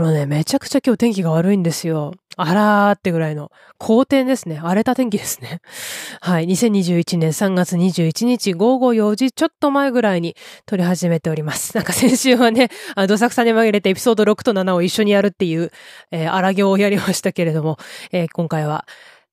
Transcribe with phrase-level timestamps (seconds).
[0.00, 2.14] あのね、めちゃくちゃ今日天気が悪いんですよ。
[2.38, 3.52] あらーってぐらいの。
[3.76, 4.58] 好天ですね。
[4.58, 5.60] 荒れた天気ですね。
[6.22, 6.46] はい。
[6.46, 11.76] 2021年3月21日午後4時ちょっと前ぐらいに撮り始めております。
[11.76, 15.70] なんか先週はね、あどさくさに紛れてエピソード6と7を一緒にやるっていう、
[16.12, 17.76] えー、荒行をやりましたけれども、
[18.10, 18.86] えー、今回は、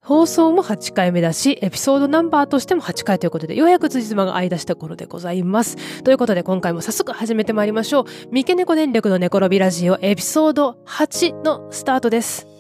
[0.08, 6.02] 放送も8回目だし、エピソードナンバーとしても8回ということで、ようやく辻褄が合い出した頃でございます。
[6.02, 8.06] ということで、今回も早速始めてまいりましょう。
[8.32, 12.57] 三毛猫電力の寝転びラジオエピソード8のスタートです。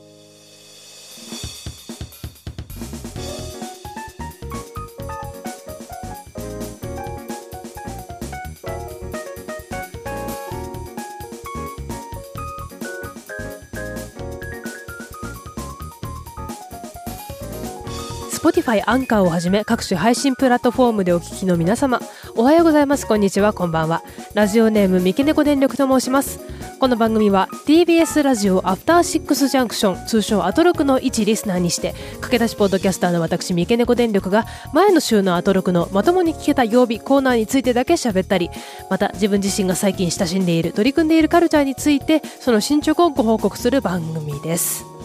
[18.68, 22.02] Spotify アンカーをはじめ各種配信プラットフォームでお聞きの皆様、
[22.36, 23.08] おはようございます。
[23.08, 23.54] こんにちは。
[23.54, 24.04] こんばんは。
[24.34, 26.40] ラジオネーム三毛猫電力と申します。
[26.78, 38.52] この番組は TBS ラジオアフターシックスジャンクション通称アトロクの一リスナーにして駆け出しポッドキャスターの私三毛猫電力が前の週のアトロクのまともに聞けた曜日コーナーについてだけ喋ったり
[38.92, 44.97] また自分自身が最近親しんでいる取り組んでいるカルチャーについてその進捗をご報告する番組です。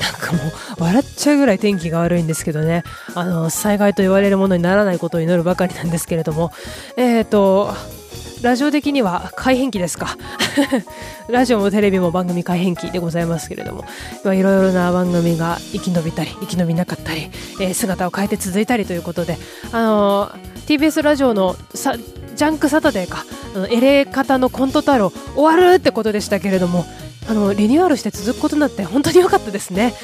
[0.00, 0.38] なんかも
[0.78, 2.84] う笑っちゃうぐらい天気が悪いんですけどね。
[3.14, 6.52] あの災害と言われるものにならないことを祈るばかりなんですけれども。
[6.96, 7.74] えっ、ー、と
[8.42, 10.16] ラジオ的には改変期ですか。
[11.28, 13.84] ラジオもテレビも番組改変期でございますけれども
[14.32, 19.36] いろいろな番組が生き延びたり生き延びなかったり、えー、姿を変えて続いたりということで
[19.72, 20.30] あの
[20.66, 23.24] TBS ラジオのさジャンクサタデーか
[23.70, 26.84] エレ方のコント太郎終わるってことでしたけれども
[27.28, 29.94] あのリニューアルして続くことになって本当に良かったですね。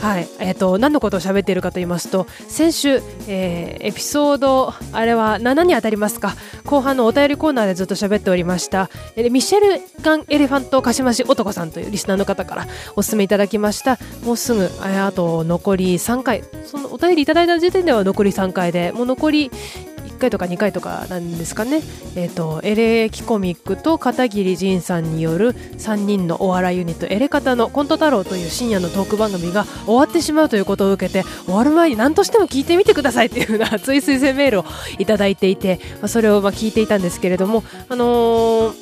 [0.00, 6.34] はい、えっ、ー、と何のことを喋っているかと言いますと先週、えー、エピソードあれは7に当たりますか。
[6.64, 13.98] 後半のお便りコーナーでずっと喋っておりました、えー、ミシェルガンエレファントカシマシ男さんというリスナーの方からお勧めいただきました。
[14.22, 16.44] もうすぐあと残り3回。
[16.66, 19.50] そのお便りいただいた時点では残り3回でもう残り
[20.20, 21.82] 回とか2回とかなんですかね、
[22.14, 34.64] えーと、エレキコミックと片桐仁さんによる3人のお笑いユニットエレカタのコント太郎という深夜のトーク番組が終わってしまうということを受けて終わる前に何としても聞いてみてくださいっていうような熱い推薦メールを
[34.98, 38.74] いただいていて、まあ、それをま聞いていたんですけれども、あのー、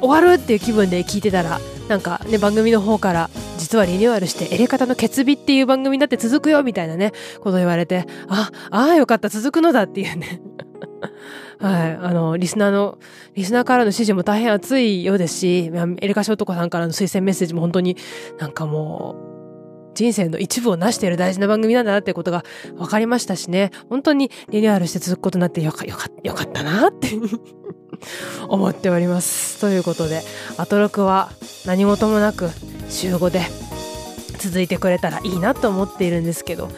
[0.00, 1.60] 終わるっていう気分で聞いてたら
[1.90, 10.40] なんかね番組の方から実はリニューアルしてエレカタの決日っていう番組だって続くよみたいなねこと言われてあああよかった続くのだっていうね
[11.58, 11.98] はい。
[12.00, 12.98] あの、リスナーの、
[13.34, 15.70] リスナーからの指示も大変熱いようですし、
[16.00, 17.96] エレカシ男さんからの推薦メッセージも本当に
[18.38, 19.30] なんかもう、
[19.94, 22.44] 人生の一部を成している大事な番組なんだなってことが
[22.76, 23.70] 分かりましたしね。
[23.88, 27.10] 本当にリニューアルして続くことになってよか、よか、よかったなって
[28.48, 29.60] 思っております。
[29.60, 30.22] ということで、
[30.56, 31.30] アトロクは
[31.66, 32.50] 何事もなく
[32.88, 33.42] 週5で
[34.38, 36.70] 続いてくれたらいいなと思っているんですけど、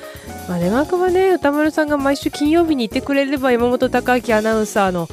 [0.48, 5.08] まあ、願くはね歌丸さんが毎週金曜日にいてくれれば山本隆明アナウンサーの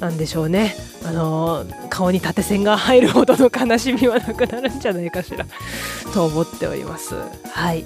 [0.00, 0.74] なんでしょうね
[1.04, 5.46] あの顔に縦線が入るほどの悲しみはなくなるんじゃないかしら
[6.12, 7.14] と思っております。
[7.50, 7.84] はい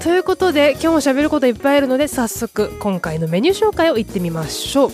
[0.00, 4.92] ということで今日もしゃべることいっぱいあるので早速今回のメニュー紹介をいってみましょう。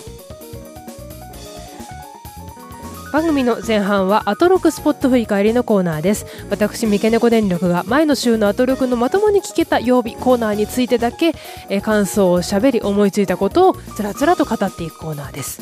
[3.11, 6.25] 番組の前半はアトロクスポット振り返りのコーナーです。
[6.49, 11.33] 私三毛猫電力が前の週のアトロクのまともに聞けた曜日コーナーについてだけ、
[11.67, 15.61] えー、感想をしゃべり思いついたことをつらつらと語っていくコーナーです。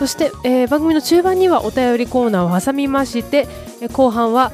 [0.00, 3.46] そして、えー、番組の中盤にはお便りコーナーを挟みまして、
[3.80, 4.50] えー、後半は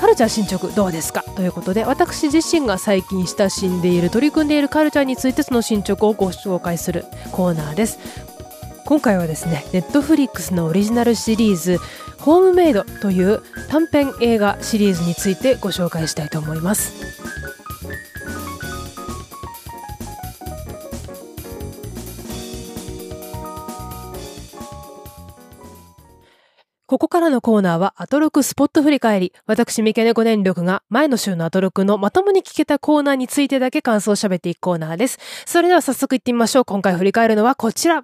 [0.00, 1.22] カルチャー進捗どうですか？
[1.36, 7.98] ということで私自身が最近親しんでいる取り組んでいるカルチャーについてその進捗をご紹介するコーナーです。
[8.88, 11.76] 今回はですねネットフリックスのオリジナルシリーズ
[12.20, 16.94] 「ホームメイド」という短編映画シリーズについてご紹介したいと思います。
[26.86, 29.34] ここからのコーナーは、アトロクスポット振り返り。
[29.44, 35.18] 私、三毛猫電力が前の週のアトロクのまともに聞けたコーナーについてだけ感想を喋っていくコーナーです。
[35.44, 36.64] それでは早速行ってみましょう。
[36.64, 38.00] 今回振り返るのはこちら。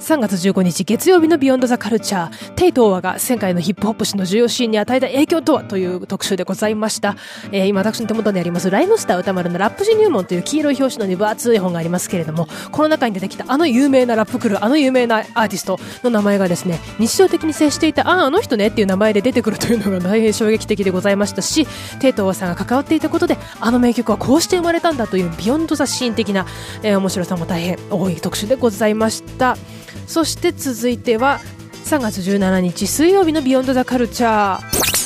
[0.00, 7.16] 3月15日月曜日のビヨンドザカルチャー、テイ・トウワが世界のヒップホップ史の重要シーンに与えた影響とはという特集でございました。
[7.52, 21.66] えー、今私の手元にありますライムスター宇多丸のラップ史入門という黄色い表紙の分厚い本がありますけれども、この中に出てきたあの有名なラップクルー、あの有名なアーティストの名前がですね、日常的に接していた、ああ、あの人ねっていう名前で出てくるというのが大変衝撃的でございましたし、
[21.98, 26.46] テイ・トウワさんが関わっていたことで、あの名曲はこうして生まれたんだという beyond the scene 的な、
[26.82, 29.58] えー、面白さも大変多い特集でございました。
[30.06, 31.40] そして続いては
[31.84, 34.99] 3月17日水曜日のビヨンドザカルチャー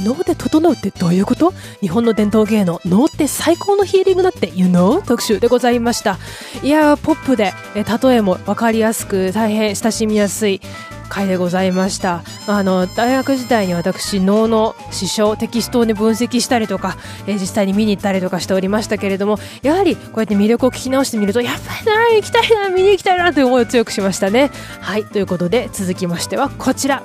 [0.00, 1.52] 能で整うってどういうこと？
[1.80, 5.00] 日本の伝統芸能能って最高のヒーリングだって You know?
[5.04, 6.18] 特集でございました。
[6.62, 10.60] いやポップでえ例えも分かりやすく大変親しみやすい
[11.08, 12.22] 回でございました。
[12.46, 24.50] あの大学時代に私能の詞章テキストを、ね、分析したりとか、え、実際に見に行ったりとかしておりましたけれどもやはりこうやって魅力を聞き直してみるとやっぱりな行きたいな見に行きたいなという思いを強くしましたね。
[24.80, 27.02] はいということで続きましてはこちら。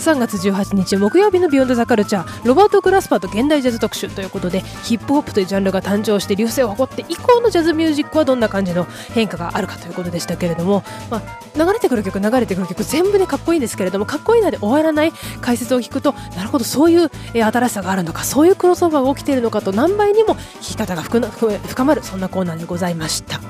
[0.00, 11.22] 3月18日木曜日のビヨンドザカルチャーロバート・グラスパーと現代ジャズ特集ということでヒップホップというジャンルが誕生して隆盛を誇って以降のジャズミュージックはどんな感じの変化があるかということでしたけれども、まあ、
[11.54, 15.12] 流れてくる曲流れてくる曲全部でかっこいいんですけれどもかっこいいので終わらない
[15.42, 23.40] 解説を聞くとなるほどそういう、えー、新しさがあるのかそういうクロスオーバーが起きているのかと何倍にも聞き方が深まるそんなコーナーでございました。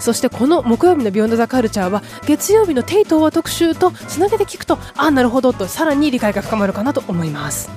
[0.00, 7.70] そしてこの木曜日のビヨンドザカルチャーは月曜日のテイトーは特集とつなげて聞くとああなるほどとさらに理解が深まるかなと思います。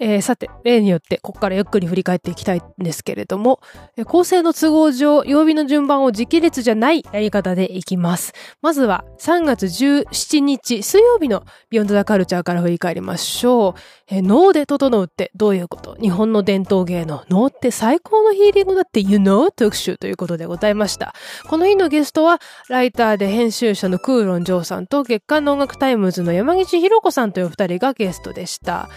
[0.00, 3.60] えー、さて、例によって、ここからゆっくり振り返っていきたいんですけれども、
[3.96, 8.32] えー、構成の都合上、曜日の順番を時系列じゃないやり方でいきます。
[8.62, 13.74] まずは、3月17日、水曜日のビヨンドザカルチャーから振り返りましょう。
[14.08, 15.96] えー、能で整うってどういうこと？
[16.00, 19.50] 日本の伝統芸能、能って最高のヒーリングだって You know?
[19.50, 21.14] 特集ということでございました。
[21.48, 28.88] この日のゲストは、ライターで編集者のクーロン・ジョーさんと月刊の音楽タイムズの山岸博子さんという二人がゲストでした。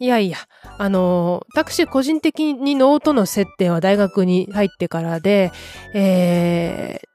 [0.00, 0.38] いやいや、
[0.78, 5.50] あの、私個人的に能との接点は大学に入ってからで、
[5.92, 7.06] えー、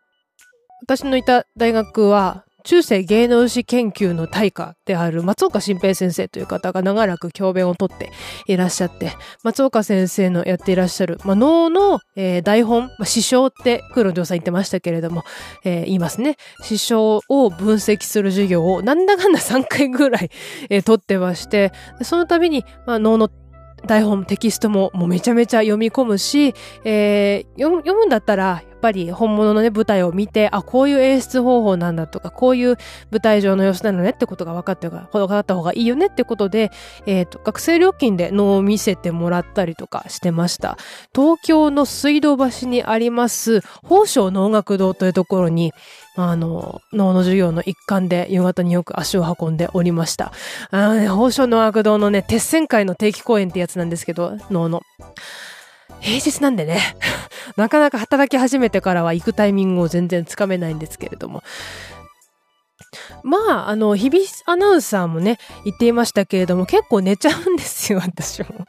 [0.82, 8.12] 私のいた大学は中世芸能史研究の大家である松岡新平先生という方が長らく教鞭をとって
[8.48, 9.12] いらっしゃって、
[9.44, 15.24] 松岡先生のやっていらっしゃる、まあ、脳の、えー、台本、まあ、師匠って黒城さん言ってましたけれども、
[15.66, 16.38] えー、言いますね。
[16.62, 20.30] 師匠を分析する授業をなんだかんだ3回ぐらい、
[20.70, 23.30] えー、取ってまして、その度に、まあ、脳の
[23.86, 26.56] 台本、テキストももうめちゃめちゃ読み込むし、
[26.86, 32.78] えー、読むんだったら、ぱり本物のね、舞台を見て、あ、こういう演出方法なんだとか、こういう
[33.12, 36.70] 舞台上の様子なのねってことが分かって分かった方がいいよねってことで、
[37.06, 40.78] え、ー、と、学生料金で能を見せてもらったりとかしてました。
[41.16, 45.72] 東京の水道橋にあります、宝生能楽堂というところに、
[46.16, 50.34] あの、能の授業の一環で夕方によく足を運んでおりました。
[50.72, 54.82] あのね、宝生能楽堂のね、鉄線会の定期公演ってやつなんですけど、能の。
[56.04, 56.80] 平日なんでね、
[57.56, 61.42] なかなか働き始めてからは行くタイミングを全然つかめないんですけれども。
[63.24, 68.66] まあ、あの、日々アナウンサーもね、言っていましたけれども、結構寝ちゃうんですよ、 私も。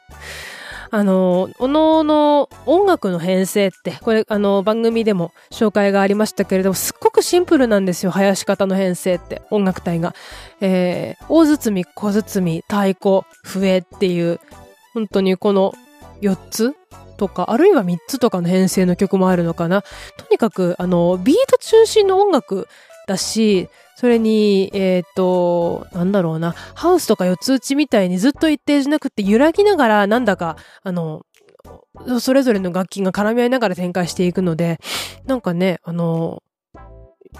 [0.91, 10.15] あの、おのおの音楽の編成って、これ、あの、番組でも紹介がありましたけれども、すっごくシンプルなんですよ、林方の編成って、音楽隊が。
[10.61, 14.39] えー、大包、小包、太鼓、笛っていう、
[14.93, 15.73] 本当にこの
[16.21, 16.73] 4つ
[17.17, 19.81] とか、あるいは3つとかの編成の曲もあるのかな。
[19.81, 19.89] と
[20.31, 22.67] にかく、あの、ビート中心の音楽
[23.07, 31.25] だし、それに、えっ、ー、と、なんだろうな、ハウスとか四つ打ちみたいにずっと一定じゃなくて揺らぎながら、なんだか、あの、
[32.19, 34.79] それぞれの楽器が絡み合いながら展開していくので、
[35.25, 36.43] なんかね、あの、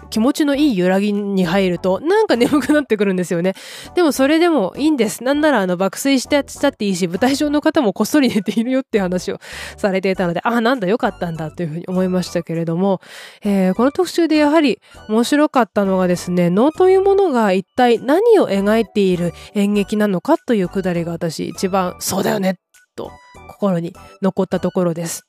[0.09, 3.53] 気持ちのいい揺らぎに入ると、なんか眠くなってくるんですよね。
[3.95, 5.23] でもそれでもいいんです。
[5.23, 9.39] なんならあの爆睡してしたっていいし、舞台上の方もこっそり寝ているよって話を
[9.77, 13.01] されていたので、ああ、なんだよかったんだというふうに思いましたけれども、
[13.43, 14.79] えー、この特集でやはり
[15.09, 22.57] 面白かったのがですね、能というものが一体何を描いている演劇なのかというくだりが私一番そうだよね
[22.95, 23.11] と
[23.47, 25.23] 心に残ったところです。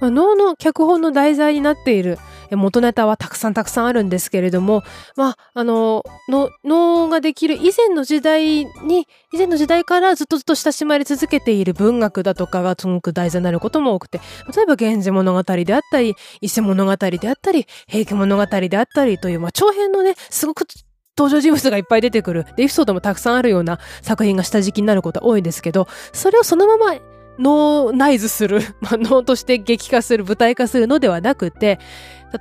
[0.00, 2.18] まあ、能の脚本の題材になっている
[2.54, 4.84] 元ネタはたくさんたくさんあるんですけれども、
[5.16, 6.04] まあ、あの、
[6.64, 14.20] 能ができる以前の時代に、以前の時代からずっとずっと親しまれ続けている文学だとかがすごく題材になることも多くて、
[14.54, 20.66] 例えば源氏物語であったり、伊勢物語であったり、平家物語であったりという、まあ、長編のね、すごく
[21.18, 26.94] 登場人物がいっぱい出てくる、エピソードもたくさんあるような作品が下敷きになることは多いんですけど、それをそのまま
[27.38, 31.78] ノーナイズする、 まあ、ノーとして劇化する、舞台化するのではなくて、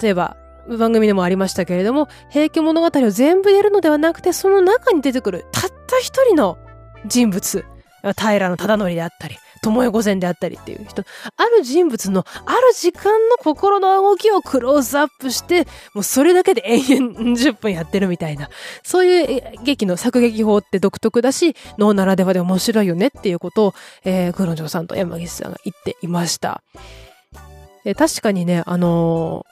[0.01, 0.37] 例えば、
[0.67, 6.57] 番組でもありましたけれども、平家物語を全部やるのではなくて、その中に出てくる、たった一人の
[7.05, 7.65] 人物、
[8.01, 11.03] 平忠則であったり、巴御前であったりっていう人、
[11.37, 18.49] ある人物のある時間の心の動きをクローズアップして、もうそれだけで延々10分やってるみたいな、
[18.83, 23.73] そういう劇の作劇法って独特だし、脳ならではで面白いよねっていうことを、
[24.03, 26.61] えー、黒城さんと山岸さんが言っていました。
[27.97, 29.45] 確かにね、あの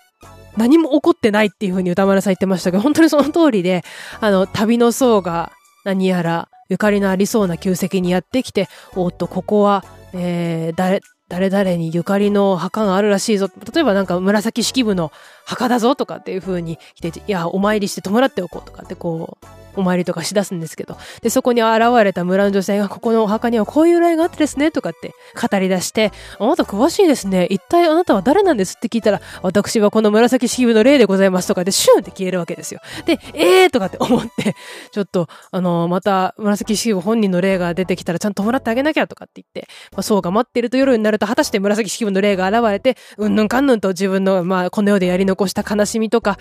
[0.57, 3.83] 何も起こってないっていうふうに歌丸さん言ってましたけど、本当にその通りで、
[4.19, 5.51] あの、旅の僧が
[5.83, 9.83] 何やらゆかりのありそうな旧跡にやってきて、おっと、ここは、
[10.13, 13.49] えー、誰、誰々にゆかりの墓があるらしいぞ。
[13.73, 15.11] 例えばなんか紫式部の
[15.45, 25.13] 墓だぞとかっていう風に来て、いや、お参りして弔っておこうとかってこう、お参りとかしだすんですけど、で、そこに現れた村の女性が、ここのお墓にはこういう由来があってですね、とかって
[25.49, 27.47] 語り出して、あなた詳しいですね。
[27.49, 28.75] 一体あなたは誰なんです？
[28.77, 32.81] って聞いたら、私はこの紫式部の霊でございますとかで、シュンって消えるわけですよ。
[33.05, 34.55] で、えーとかって思って、
[34.91, 46.37] ちょっと、あの、また紫式部本人の霊が出てきたらちゃんと弔ってあげなきゃとかって言って、まあ、そうが待ってると夜になると、果たして紫式部の霊が現れて、うんぬんかんぬんと自分の、まあ、この世でやり残した悲しみとか、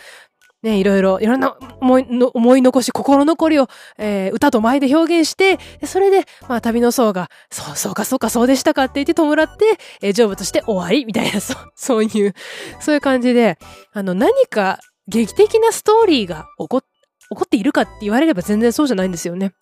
[0.62, 12.34] ね、いろいろ、いろんな思いの思い残し、心残りを、えー、歌と舞で表現して、それで、まあ、旅の僧が、そう、そうか、そうか、そうでしたかって言って弔って、えー、成仏して終わりみたいな、 そう、そういう、
[12.80, 13.58] そういう感じで、
[13.92, 14.78] あの、何か
[15.08, 16.86] 劇的なストーリーが起こ、起
[17.30, 19.52] こっているかって言われれば全然そうじゃないんですよね。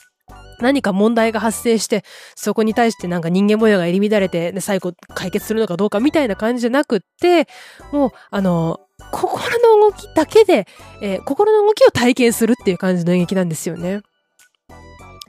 [0.60, 2.04] 何か問題が発生して、
[2.34, 7.48] そこに対してなんか人間模様が入り乱れて、ね、最後解決するのかどうかみたいな感じじゃなくって、
[7.92, 8.80] もう、あの、
[9.10, 10.66] 心の動きだけで、
[11.00, 14.02] えー、心の動きを体験するっていう感じの演劇なんですよね。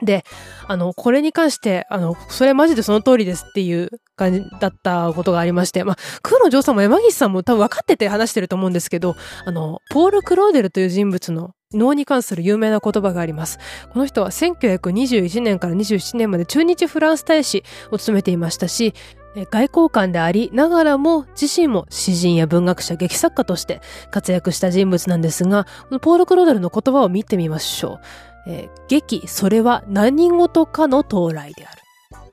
[0.02, 0.24] で、
[0.66, 13.58] あの、これに関して、あの、それマジでその通りですっていう感じだったことがありまして、まあ、空の嬢さんも山岸さんも多分分かってて話してると思うんですけど、あの、ポール・クローデルという人物の脳に関する有名な言葉があります。
[13.92, 18.94] この人は1921年から27年まで中日フランス大使を務めていましたし、
[19.34, 25.66] 外交官でありながらも自身も詩人や文学者、劇作家として活躍した人物なんですが、
[26.00, 28.00] ポール・クローデルの言葉を見てみましょう。
[28.46, 31.82] えー、劇、それは何事かの到来である。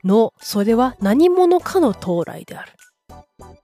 [0.04, 2.72] の、それは何者かの到来である。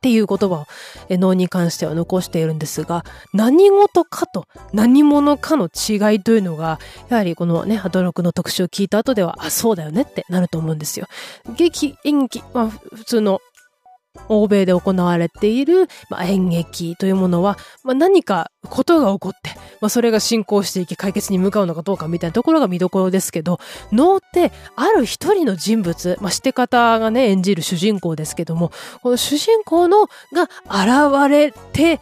[0.07, 0.67] っていう言葉を
[1.11, 11.09] 脳に関しては残しているんですが、何事かと何者かの違いというのが、やはりこのね、ハドロクの特集を聞いた後では、あ、そうだよねってなると思うんですよ。
[11.57, 13.41] 劇、演技、まあ普通の
[14.29, 23.59] 欧米で行われている、まあ、演劇というものは、まあ、何かことが起こって、まあ、それが進行していき解決に向かうのかどうかみたいなところが見どころですけど、
[23.93, 32.01] 能ってある一人の人物、まあ、して方がね、演じる主人公ですけども、この主人公のが現れて、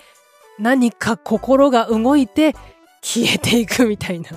[0.59, 2.55] 何か心が動いて
[3.03, 4.31] 消えていくみたいな。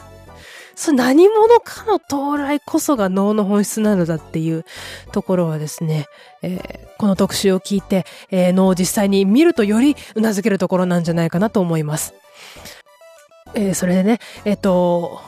[0.77, 4.63] その何者かの到来こそが脳の本質なのだっていう
[5.12, 6.05] ところはですね、
[6.43, 12.13] えー、この特集を聞いて、えー、脳を実際に見るとより頷けるところなんじゃないかなと思います。
[13.55, 15.19] えー、それでね、えっ、と、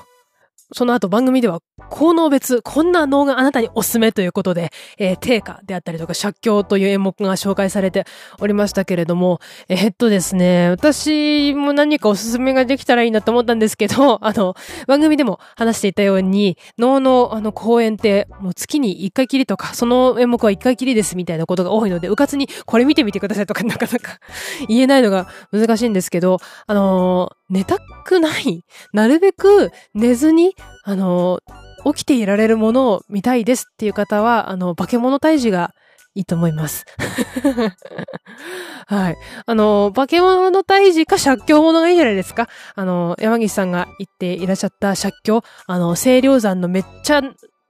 [0.71, 8.05] その後番組では効能別、こんな能があなたにおすすめということで、えー、定価であったりとか、写経という演目が紹介されて
[8.39, 14.55] おりましたけれども、えー、っとですね、私も何かおすすめができたらいいなと思ったんですけど、 あの、
[14.87, 24.19] 番組でも話していたように、能のあの公演って、もう月に一回きりとか、その演目は一回きりですみたいなことが多いので、うかつにこれ見てみてくださいとかなかなか
[24.67, 28.63] 言えないのが難しいんですけど、あのー、寝たくない。
[28.93, 35.73] なるべく寝ずに、あのー、起きていられるものを見たいですっていう方は、あの、化け物退治が
[36.15, 36.85] いいと思います。
[38.87, 39.17] はい。
[39.45, 42.49] あの、化け物退治か借境物がいいじゃないですか。
[42.75, 47.21] あの、山岸さんが言っていらっしゃった借境、あの、清涼山のめっちゃ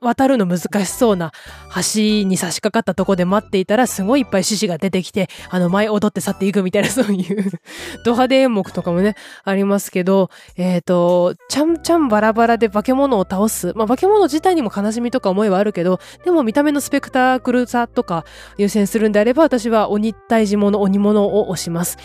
[0.01, 1.31] 渡るの難しそうな
[1.75, 7.51] 橋に差し掛かったとこで待っていたらすごいいっぱい獅子が出てきて、あの前踊って去っていくみたいなそういう
[8.05, 13.73] ド派手演目とかもね、ありますけど、えっ、ー、と、ちゃんちゃんバラバラで化け物を倒す。
[13.75, 18.25] まあ化け物自体にも悲しみとか思いはあるけど、でも見た目のスペクタークルさとか
[18.57, 21.97] 優先するんであれば私は鬼退治物、鬼物を押します。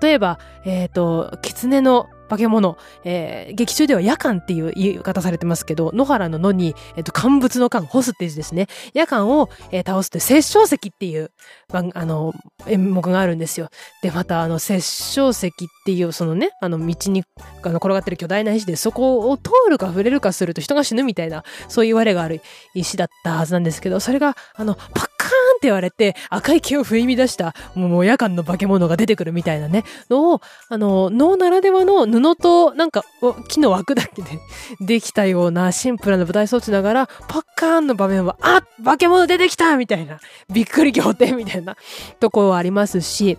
[0.00, 8.68] 例えば、えっ、ー、と、狐の化け物、えー、劇中では夜間っていう言い方されてますけど、野原の野に、えっ、ー、と、乾物の間、干すって字ですね。
[8.94, 11.32] 夜間を、えー、倒すという殺生石っていう、
[11.72, 12.32] あの、
[12.66, 13.68] 演目があるんですよ。
[14.02, 15.50] で、また、あの、殺生石っ
[15.84, 17.24] ていう、そのね、あの、道に、
[17.62, 22.40] あの、転がってる巨大な石で、そこを通るか触れるかすると人が死ぬみたいな、そういう言われがある
[22.74, 33.04] 石だったはずなんですけど、それが、あの、パッカーンって言われて、赤い毛を振り乱した、もう夜間の化け物が出てくるみたいなね、のを、あの、脳ならではの布となんか
[33.48, 34.28] 木の枠だけで
[34.80, 40.18] できたようなシンプルな舞台装置ながら、パッカーンの場面は、あ化け物出てきたみたいな、
[40.52, 41.76] びっくり仰天みたいな
[42.18, 43.38] ところはありますし、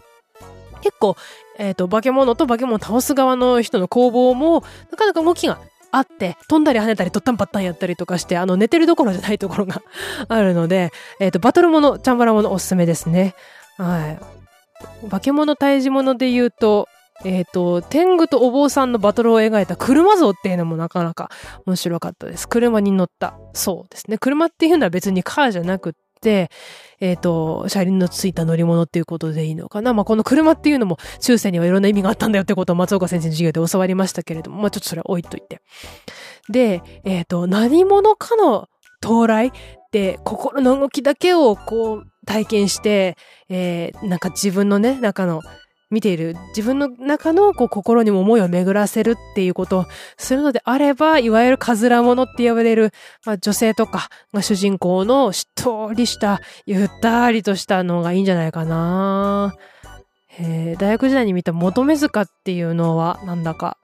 [0.82, 1.18] 結構、
[1.58, 5.60] えっ、ー、と、化け物と化け物を倒す側の人の攻防も、なかなか動きが
[5.92, 9.82] あって、飛んだり跳ねたり、とったんぱったんやったりとかして、あの、寝てるどころじゃないところが
[10.28, 13.36] あるので、えっ、ー、と、バトルもの、チャンバラものおすすめですね。
[13.78, 14.18] は
[15.04, 15.10] い。
[15.10, 16.88] 化け物退治物で言うと、
[17.24, 21.30] えっ、ー、と、天狗とお坊さんのバトルを描いた車像っていうのもなかなか
[21.66, 22.48] 面白かったです。
[22.48, 23.36] 車に乗った。
[23.54, 24.18] そうですね。
[24.18, 26.00] 車っていうのは別にカーじゃなくって、
[26.30, 29.94] えっ、ー、と、車輪のついた乗り物っていうことでいいのかな。
[29.94, 35.62] まあ、この車っていうのも中世にはいろんな意味があったんだよってことを松岡先生の授業で教わりましたけれども、まあ、ちょっとそれは置いといて。
[36.50, 38.70] で、えっ、ー、と、何者かの
[39.04, 39.52] 到来っ
[39.92, 43.18] て心の動きだけをこう体験して、
[43.50, 45.42] えー、なんか自分のね、中の
[45.92, 49.86] 見ている自分の中のこう心にも思いを巡らせるっていうことを
[50.18, 52.92] するのであれば、いわゆるカズラ者って呼ばれる、
[53.26, 59.54] まあ、女性とかが主人公のしっとりした、ゆったりとしたのがいいんじゃないかな。
[60.40, 63.78] えー、大学時代に見た求め塚っていうのはなんだか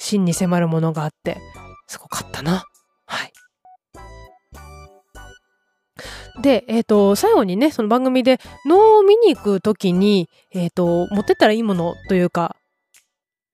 [0.00, 1.38] 真に迫るものがあって、
[1.86, 2.64] すごかったな。
[3.06, 3.32] はい。
[6.40, 12.56] で、えっ、ー、と、最後にね、その番組で能を見に行くときに、えっ、ー、と、持ってったらいいものというか、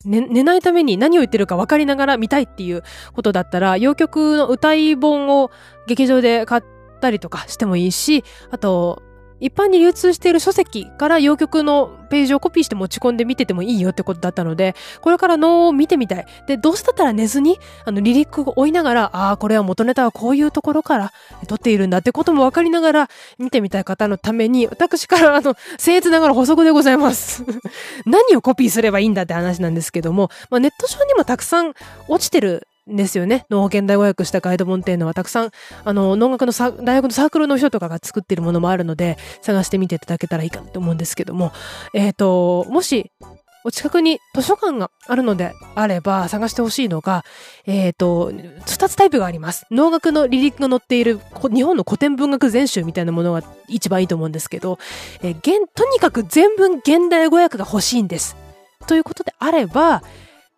[0.05, 5.51] ね、寝ないために何を言ってるか分かりながら見たいっていうことだったら、洋曲の歌い本を
[5.89, 6.63] 劇場で買っ
[7.01, 9.03] たりとかしてもいいし、あと、
[9.41, 16.27] 一般に流通している書籍から洋曲のページをコピーして持ち込んで見ててもいいよってことだったので、これから能を見てみたい。
[16.47, 21.13] で、どうせだったら寝ずに、あの、リリックを追いながら、ああ、これは元ネタはこういうところから
[21.47, 27.45] 撮っているんだってことも分かりながら見てみたい方のために、私からあの、僭越ながら補足でございます。
[28.07, 31.75] 何をコピーすればいいんだって話なんですけども、まあ、ネット上にもたくさん
[32.09, 33.47] 落ちてるですよね。
[33.51, 35.51] 脳保健大語訳したガイド本っていうのはたくさん、
[35.85, 41.53] あの、農学の大学のサークルの人とかが作ってるものもあるので、探してみていただけたらいいかと思うんですけども、
[41.95, 43.13] えっ、ー、と、もし、
[43.65, 47.25] お近くに図書館があるのであれば探してほしいのが、
[47.67, 48.33] えっ、ー、と、
[48.67, 49.67] 二つタイプがあります。
[49.71, 51.21] 農学のリリックが載っている
[51.53, 54.79] 日本の古典文学全集みたいなものが一番いいと思うんですけど、
[55.23, 55.41] えー、
[55.75, 58.37] とにかく全文現代語訳が欲しいんです。
[58.87, 60.03] ということであれば、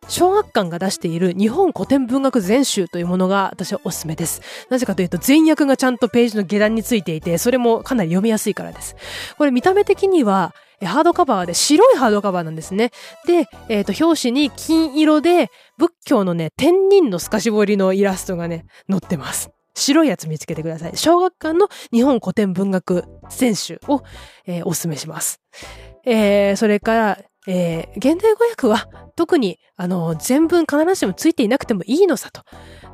[0.09, 4.43] 小学館が出している日本古典文学全集というものが私はおすすめです。
[4.69, 8.97] なぜかというと前訳がちゃんとページの下段についていて、それもかなり読みやすいからです。
[9.39, 12.91] これ見た目的には、ハードカバーで白いハードカバーなんですね。
[13.27, 19.51] で、えっ、ー、と、表紙に金色で仏教のね、天人の透かし彫りのイラストがね、載ってます。
[19.75, 20.97] 白いやつ見つけてください。
[20.97, 24.03] 小学館の日本古典文学全集を、
[24.47, 25.41] えー、お勧めします。
[26.05, 32.43] えー、それから、えー、現代語訳は特に、あの、全文必ずしもついていなくてもいいのさと。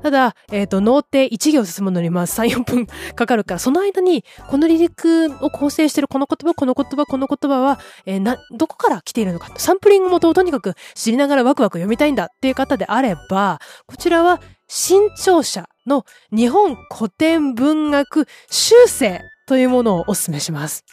[0.02, 9.50] ただ、えっ、ー、と、脳って1行進むのにまあ3、4分かかるから、その間に、この離陸を構成しているこの言葉、この言葉、この言葉は、えー、な、どこから来ているのか。
[9.56, 20.84] サンプリング元をとにかく知りながらワクワク読みたいんだっていう方であれば、こちらは、新潮社の日本古典文学修正というものをお勧めします。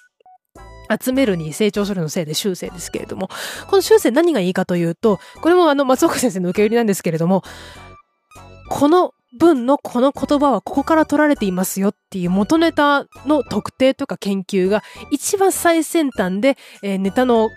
[1.01, 3.29] 集めるに成長するのせいで修正ですけれども、
[3.67, 7.43] この修正何がいいかというと、これもあの松岡先生の受け売りなんですけれども、
[8.69, 17.49] この文のこの言葉はここから取られていますよっていう元ネタの特定とか研究が一番最先端で、えー、ネタの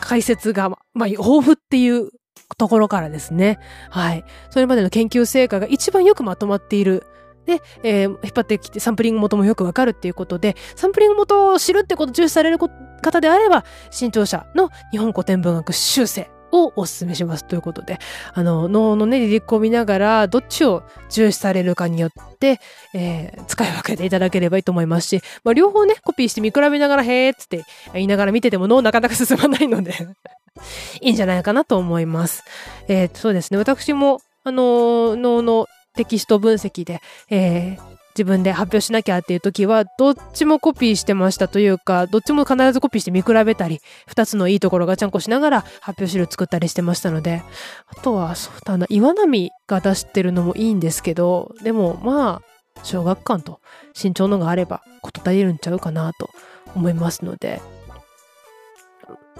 [0.00, 2.10] 解説が、まあ、豊富っていう
[2.56, 3.58] ところからですね。
[3.90, 4.24] はい。
[4.50, 7.04] それまでの研究成果が一番よくまとまっている
[7.46, 17.98] で、えー、引っ張ってきてサンプリング元もよくわかるっていうことで、サンプリング元を知るってことを重視される方であれば、新潮社の日本古典文学修正をお勧めしますということで、
[18.32, 22.60] あの、脳のね、離陸を見ながら、どっちを重視されるかによって、
[22.94, 29.92] えー、使い分けていただければいいと思いますし、まあ、両方ね、コピーして見比べながら、へーっつって言いながら見てても脳なかなか進まないので
[31.02, 32.44] いいんじゃないかなと思います。
[32.88, 47.42] えー、そうですね、私も、あの、脳のテキスト分析で、えー、自分で発表しなきゃっていう時は、どっちもコピーしてましたというか、どっちも必ずコピーして見比べたり、二つのいいところがちゃんこしながら発表資料作ったりしてましたので、
[47.88, 53.60] あとは、そうだな、岩波が出してるのもいいんですけど、でもまあ、小学館と
[54.00, 56.30] 身長のがあれば、こと足りるんちゃうかなと
[56.76, 57.60] 思いますので、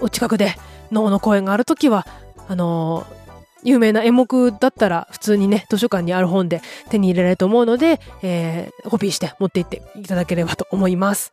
[0.00, 0.56] お近くで
[0.90, 2.06] 脳の公演があるときは、
[2.48, 3.23] あのー
[3.64, 11.32] 有名な演目だったら普通にね、図書館にある本で手に入れられると思うので、えー、コピーして持って行っていただければと思います。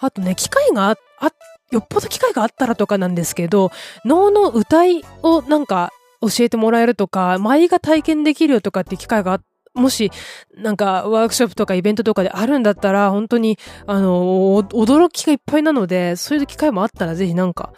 [0.00, 1.32] あとね、機会があ、あ、
[1.70, 3.70] よっぽど機会があったらとかなんですけど、
[4.04, 5.90] 能の歌いをなんか
[6.20, 9.42] 教えてもらえるとか、舞が体験できるよとかっていう機会があっ
[9.74, 10.10] もし、
[10.56, 17.72] なんか、ワークショップとかイベントとかであるんだったら、本当に、あの、驚きがいっぱいなので、そういう機会もあったら、ぜひなんか、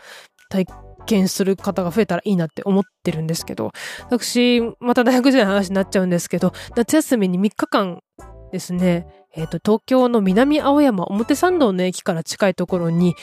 [0.49, 0.67] 体
[1.07, 3.73] 見する方が増えたらいいなって思ってるんですけど、
[4.11, 8.01] 私、また大学時代の話になっちゃうんですけど、夏休みに3日間
[8.53, 13.15] ですね、えっ、と、東京の南青山表参道の駅から近いところに、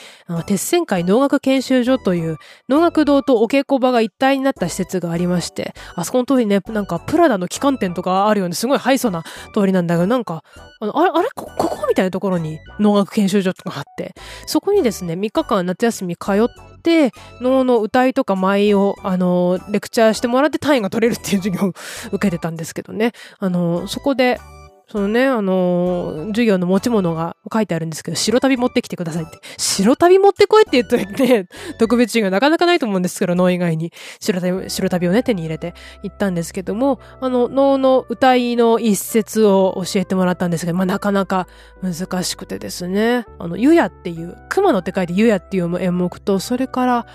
[0.46, 2.36] 鉄線会能楽研修所という
[2.68, 9.22] 能楽堂とお稽古場が一体になった施設がありまして、あそこの通りね、なんかプラダの旗艦店とかあるようなすごいハイソな
[9.54, 10.42] 通りなんだけど、なんか、
[10.80, 11.28] あのあれ、あれ？
[11.32, 14.14] こここみたいなところに能楽研修所とかあって、
[14.46, 16.48] そこにですね、3日間夏休み通っ
[16.82, 21.72] て、能の歌いとか舞を、あの、レクチャーしてもらって単位が取れるっていう授業を
[22.10, 23.12] 受けてたんですけどね。
[23.38, 24.40] あの、そこで、
[24.90, 29.38] そのね、あのー、授業の持ち物が書いてあるんですけど、白旅持ってきてくださいって。
[29.56, 31.46] 白旅持ってこいって言っといて、
[31.78, 33.92] 特別授業なかなかないと思うんですけど、脳以外に。
[34.18, 41.46] 白旅、白旅をね、手に入れて行ったんですけども、あの、脳の歌いの一節を教えてもらったんですけど、まあ、なかなか
[41.82, 43.26] 難しくてですね。
[43.38, 47.06] あの、ゆやっていう、熊野って書いてゆやっていう演目と、それから、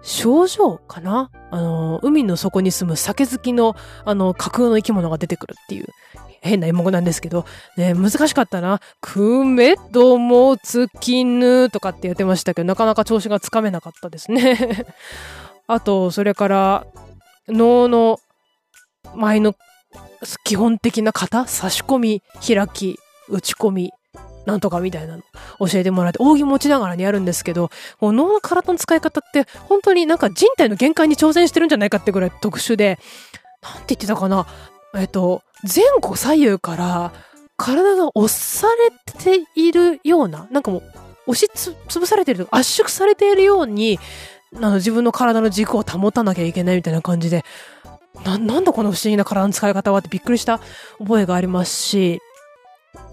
[0.00, 1.30] 症状かな？
[1.50, 5.86] あの、海の底に住む酒好きの、あの、架空の生き物が出てくるっていう
[6.40, 7.44] 変な演目なんですけど、
[7.76, 8.80] ね、難しかったな。
[9.00, 14.86] くめどもつきぬとかってやってましたけど、なかなか調子がつかめなかったですね。
[15.66, 16.86] あと、それから、
[17.48, 18.20] 脳の
[19.14, 19.54] 前の
[20.44, 21.46] 基本的な型？
[21.46, 22.98] 差し込み、開き、
[23.28, 23.92] 打ち込み、
[24.46, 25.22] なんとかみたいなの
[25.58, 27.70] 教えてもらって、扇持ちながらにやるんですけど、
[28.00, 32.98] もう脳の体の使い方って本当になんか人体の限界に挑戦してるんじゃないかってぐらい特殊で、
[33.62, 34.46] なんて言ってたかな
[34.96, 37.12] えっと、前後左右から
[37.56, 40.82] 体が押されているような、なんかもう
[41.28, 43.98] 押しつ潰されてる圧縮されているように、
[44.56, 47.44] あの自分の体の軸を保たなきゃいけないみたいな感じで、
[48.24, 50.60] な、なんだこの不思議な体の使い方はってびっくりした
[50.98, 52.20] 覚えがありますし、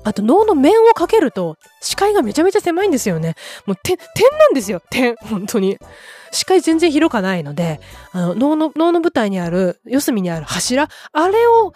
[0.04, 3.36] あと脳の面をかけると視界がめちゃめちゃ狭いんですよね。
[3.66, 4.06] もう点、点
[4.38, 4.82] なんですよ。
[4.90, 5.16] 点。
[5.30, 5.78] 本当に。
[6.32, 7.80] 視界全然広かないので、
[8.12, 11.74] あの脳の、脳の舞台にある、四隅にある柱、あれを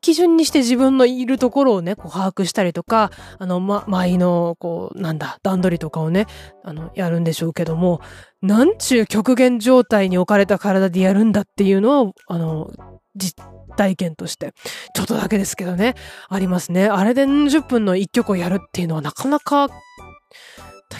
[0.00, 6.26] 基準にして自分のいるところをね、こう把握したりとか、あの、ま、舞の、こう、なんだ、段取りとかをね、
[6.64, 8.00] あの、やるんでしょうけども、
[8.42, 12.70] なんちゅう極限状態に置かれた体でやるんだっていうのは、あの、
[13.16, 13.44] 実
[13.76, 14.52] 体験として、
[14.94, 15.94] ちょっとだけですけどね、
[16.28, 16.88] ありますね。
[16.88, 19.68] あれで10分の一曲をやるっていうのはなかなか、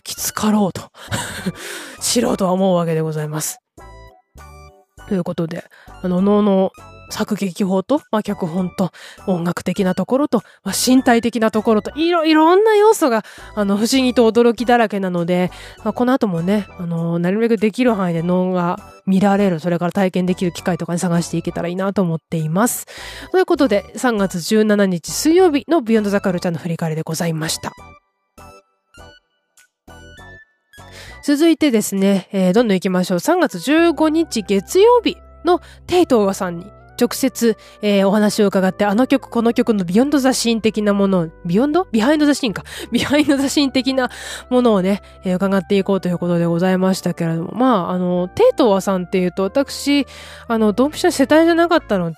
[0.03, 0.91] きつかろうと、
[2.01, 3.59] 素人は思うわけでございます。
[5.09, 5.65] ということで、
[6.03, 6.71] あの、脳の
[7.11, 8.91] 作劇法と、まあ、脚本と、
[9.27, 15.51] 音楽的なところと、まあ、身体的なところと、いろ、いろんな要素が、あの、不思議と驚きだらけなので、
[15.85, 22.87] まあ、この後もね、あの、なるべくできる範囲で脳が見られる、それから体験できる機会とかに探していけたらいいなと思っています。
[23.33, 27.73] ということで、3月17日水曜日のビヨンドザカルチャーの振り返りでございました。
[31.23, 33.19] 続いてですね、えー、どんどん行きましょう。
[33.19, 36.65] 3月15日月曜日のテイ・トウワさんに
[37.01, 42.65] 直接、えー、お話を伺って、あの曲、この曲の beyond the scene 的なもの、 beyond behind the scene か。
[42.93, 44.11] behind the scene 的な
[44.51, 50.07] ものをね、えー、伺っていこうということでございましたけれども、まあ、あの、テイ・トウワさんっていうと、私、
[50.49, 52.13] あの、ドンピシャ世代じゃなかったの、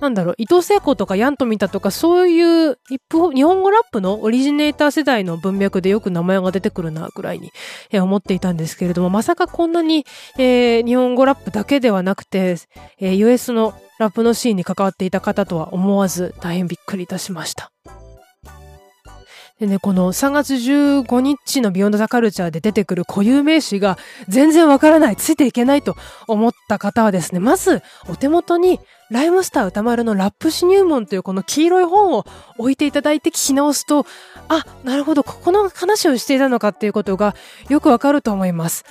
[0.00, 7.52] なんだろう、いとうせいこうとかヤン富田とかそういう日本語ラップのオリジネーター世代の文脈でよく名前が出てくるな、ぐらいに、
[7.90, 10.06] えー、思っていたんですけれども、まさかこんなに、
[10.38, 12.56] えー、日本語ラップだけではなくて、
[12.98, 17.70] えー、US のラップのシーンに関わっていた方とは思わず大変びっくりいたしました。
[19.58, 23.96] でね、この3月15日のビヨンドザカルチャーで出てくる固有名詞が
[24.28, 25.96] 全然わからない、ついていけないと
[26.28, 32.24] 思った方はですね、まずお手元にライムスター歌丸のラップ史入門というこの黄色い本を
[32.58, 34.06] 置いていただいて聞き直すと、
[34.48, 37.34] あ、なるほど、ここの話をしていたのかっていうことが
[37.68, 38.84] よくわかると思います。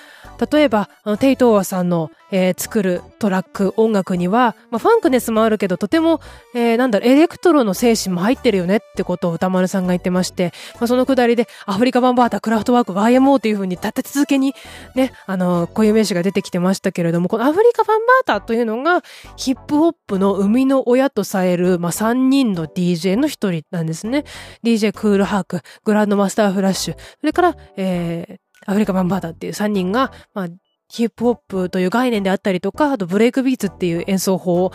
[0.52, 6.20] 例えば、テイトーワさんの、えー、作るトラック、音楽には、まあ、ファンクネスもあるけど、とても、
[6.54, 14.54] えー、なんだろう、エレクトロの精神も入ってるよねってことを歌丸さんが言ってまして、まあ、そのくだりで、アフリカバンバータ、クラフトワーク、YMO というふうに立て続けに、
[14.96, 19.04] ね、あの、固有名詞が出てきてましたけれども、このアフリカバンバータというのが、
[19.38, 24.24] ヒップホッププの生みの親とされる、まあ、3人の DJ の一人なんですね。
[24.64, 30.48] DJ クールハーク、グランドマスターフラッシュ、それから、えー、アフリカバンバーダっていう3人が、まあ、
[30.88, 34.72] ヒップホップという概念であったりとか、あとブレイクビーツっていう演奏法を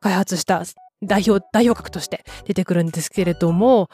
[0.00, 0.62] 開発した
[1.02, 3.88] 代表、代表格として出てくるんですけれども、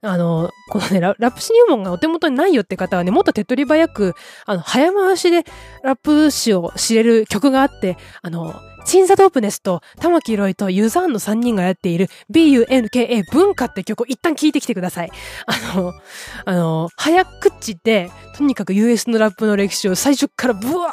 [0.00, 4.14] あの、このねラ、ラップ詞入門がお手元にないよって方はね、もっと手っ取り早く、
[4.46, 5.44] あの、早回しで
[5.82, 8.54] ラップ詞を知れる曲があって、あの、
[8.88, 15.10] チンザドープネスと玉木ロイとユザーンの3人がやっている BUNKA 文化って曲を一旦聴いてきてください。
[15.44, 15.92] あの、
[16.46, 20.90] あの、早口で、とにかく US のラップの歴史を最初からブワ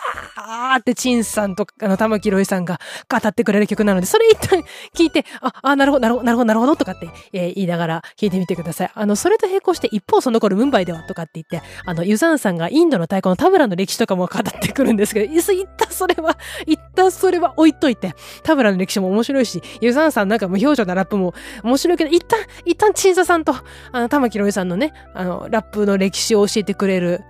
[0.75, 4.61] ーってチンさんとあの玉木ロイさんが語ってくれる曲なので、それ一旦
[4.93, 8.91] 聞いて、あ、あ、なるほど、なるほど、なるほど、なるほどとかって、えー、言いながら聞いてみてください。
[8.93, 15.45] あの、それと並行して一方その頃ムンバイではとかって言って、あの、ユザンさんがインドの太鼓のタブラの歴史とかも語ってくるんですけど、一
[15.77, 23.53] 旦それは、一旦それは置いとといて、タブラの歴史も面白いし、ユザンさんなんか無表情なラップも面白いけど、一旦、一旦チンザさんと、
[23.91, 27.21] あの、玉木ロイさんのね、あの、ラップの歴史を教えてくれる、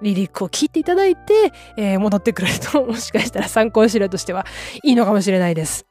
[0.00, 4.46] リリックを聞いていただいて、えー、戻ってくれると、もしかしたら参考資料としては
[4.84, 5.86] いいのかもしれないです。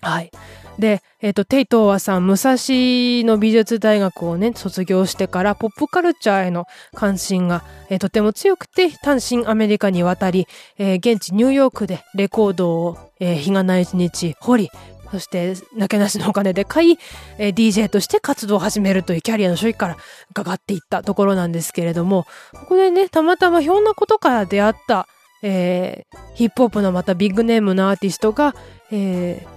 [0.00, 0.30] はい。
[0.78, 10.46] で、えっ、ー、と、テイトーワさん、武蔵野美術大学をね、卒業してから、ポップカルチャーへの関心が、えー、とても強くて、単身アメリカに渡り、
[10.78, 14.70] えー、現地ニューヨークでレコードを、えー、日がない一日掘り、
[15.12, 16.98] そして、なけなしのお金で買い、
[17.38, 19.96] えー、DJ として活動を始めるというキャリアの初期から
[20.30, 25.06] 伺っていったところなんですけれども、ここでね、たまたまひょんなことから出会った、
[25.42, 28.56] えー、ヒップホップのまたビッグネームのアーティストが、
[28.90, 29.54] えー、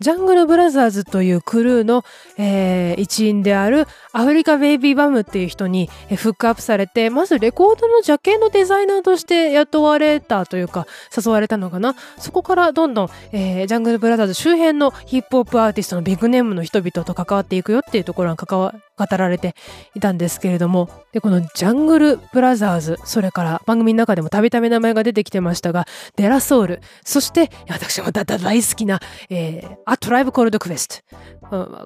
[0.00, 2.04] ジャングルブラザーズというクルーの、
[2.36, 11.96] えー、一員であるアフリカベイビーバムっていう人に、フックアップされて、まずレコードのジャケのデザイナーとして雇われたというか、誘われたのかな。
[12.18, 19.54] そこからどんどん、えー、ジャングルブラザーズ周辺のヒップホップアーティストのビッグネームの人々と関わっていくよっていうところが関わ、語られて
[19.94, 31.02] いたんですけれども、で、このジャングルブラザーズ、それから番組の中でもたびたび名前が出てきてましたが、デラソウル、そして、私もだだ大好きな、えー、A Tribe Called Quest。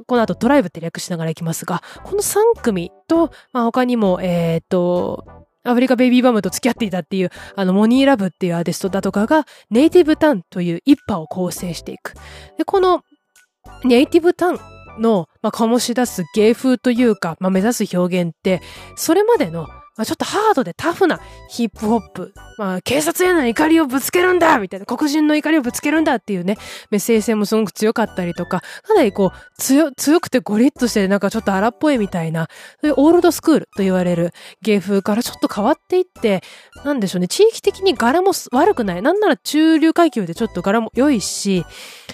[0.07, 5.25] この後トライブって略しながらいきますが、この3組と、まあ、他にも、えー、っと、
[5.65, 12.15] アフリカベイビーバムと付き合っていたっていう、あの、モニーラブっていうアーティストだとかが、ネイティブタンという一派を構成していく。
[12.59, 13.05] で、この、
[13.85, 14.61] ネイティブタン
[14.99, 18.61] の、まあ、醸し出す芸風というか、まあ、目指す表現って、
[18.97, 26.57] それまでのまあ、ちょっとハードでタフなヒップホップ、まあ、警察への怒りをぶつけるんだみたいな、黒人の怒りをぶつけるんだっていうね、
[26.91, 32.49] メッセージ性もすごく強かったりとか、かなりこう、強、強くてゴリッとしてなんかちょっと荒っぽいみたいな、
[32.81, 36.43] そういうオールドスクールと言われる芸風からちょっと変わっていって、
[36.85, 39.03] なんでしょうね、地域的に柄も悪くない。
[39.03, 41.67] なんなら中流階級でちょっと柄も良いし、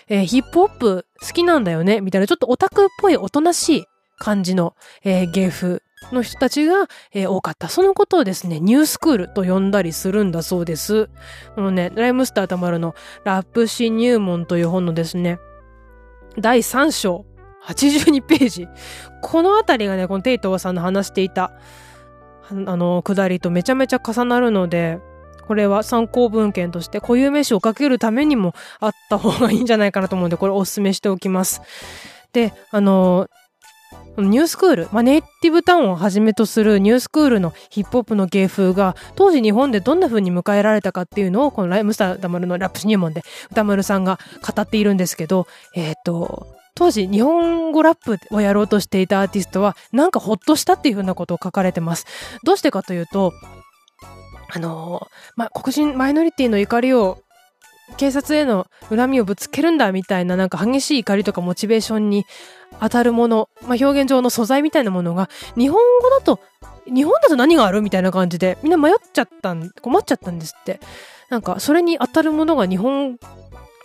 [0.08, 3.84] えー、ヒップホップ好きなんだよねみたいな、ちょっとオタクっぽいおとなしい
[4.18, 5.82] 感じの、えー、芸風
[6.14, 7.68] の人たちが、えー、多かった。
[7.68, 11.08] そのことをですね、ニュースクールと呼んだりするんだそうです。
[11.54, 12.94] このね、ライムスターたまるの
[13.24, 15.38] ラップ史入門という本のですね、
[16.38, 17.24] 第3章、
[17.66, 18.68] 82ページ。
[19.22, 21.52] このあたりがね、このテイトーさんの話していた、
[22.50, 24.98] あの、くだりとめちゃめちゃ重なるので、
[25.46, 31.62] これは参考文献として固有名詞をかけるためにもあった方がいいんじゃないかなと思うんで、これお勧めしておきます。
[32.32, 33.28] で、あの、
[34.22, 52.07] ニュースクール、まあ、ネイティブタウンをはじめとするニュースクールのヒップホップの芸風が当時日本でどんな風に迎えられたかっていうのをこのライムスターダマルのラップシ入門で歌丸さんが語っているんですけど、えっ、ー、と、当時日本語ラップをやろうとしていたアーティストはなんかほっとしたっていう風なことを書かれてます。
[52.44, 53.33] どうしてかというと、
[54.50, 57.18] あのまあ、黒人マイノリティの怒りを
[57.96, 62.27] 警察への恨みをぶつけるんだみたいななんか激しい怒りとかモチベーションに
[62.81, 66.40] 当たるもの、まあ、表現上の素材みたいなものが日本語だと
[66.87, 70.81] 日本だと何があるみたいな感じでみんな迷っちゃったん困っちゃったんですって。
[71.29, 73.18] なんかそれに当たるものが日本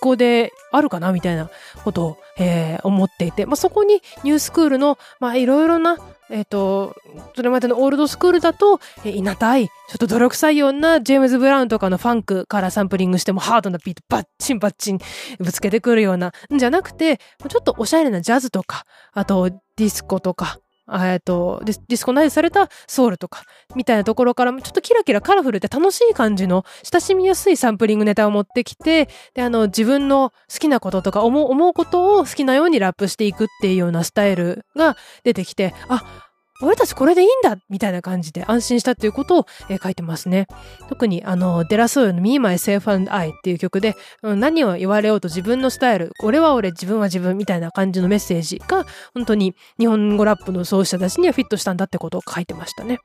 [0.04, 1.50] 語であるかなみたいな
[1.84, 5.98] ことを、えー、思っていて、まあ、そこにニュースクールの、まあ、いろいろな
[6.30, 6.96] えっ、ー、と、
[7.36, 15.00] それまでのオールドスクールだと、えー、いなたい、ちょっと泥臭いようなジェームズ・ブラウンとかのファンクからサンプリングしてもハードなビートバッチンバッチン
[15.40, 20.58] ぶつけてくるような、んじゃなくて、ちょっとおしゃれなジャズとか、あとディスコとか、
[20.96, 23.44] えっとディスコナイズされたソウルとか、
[23.76, 36.30] みたいなところから、ちょっとキラキラカラフルで楽しい感じの、親しみやすいサンプリングネタを持ってきて、で、あの、自分の好きなこととか思う、思うことを好きなようにラップしていくっていうようなスタイルが出てきて、あ、
[36.64, 40.48] 俺たちこれでいいんだみたいな感じで安心したということを、えー、書いてますね。
[40.90, 53.00] 特にあの、デラソールの Me, Myself and I っていう曲で、うん、何を言われようと自分のスタイル、俺は俺、自分は自分みたいな感じのメッセージが、本当に日本語ラップの奏者たちにはフィットしたんだってことを書いてましたね。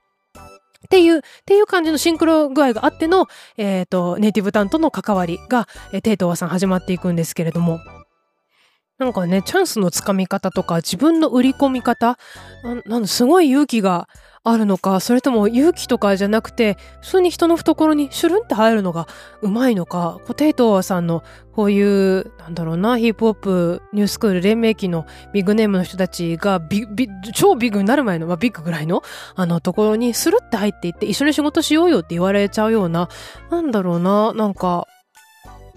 [0.86, 7.80] っていう、っていう感じのシンクロ具合があっての、えっ、ー、と、ネイティブタンとの関わりが、えー、テイトワさん始まっていくんですけれども、
[8.98, 12.18] なんかね、チャンスのつかみ方とか、自分の売り込み方、
[12.84, 14.08] なんすごい勇気が
[14.42, 19.06] あるのか、それとも勇気とかじゃなくて、普通に人の懐にシュルンって入るのが
[19.40, 29.04] うまいのか、コテイトーさんのこういう、なんだろうな、ヒップホップ、ニュースクール、黎明期のビッグネームの人たちがビビ超ビッグになる前の、まあ、ビッグぐらいの、
[29.36, 33.08] あの、ところにスルって入っていって、一緒に仕事しようよって言われちゃうような、
[33.50, 34.86] なんだろうな、なんか、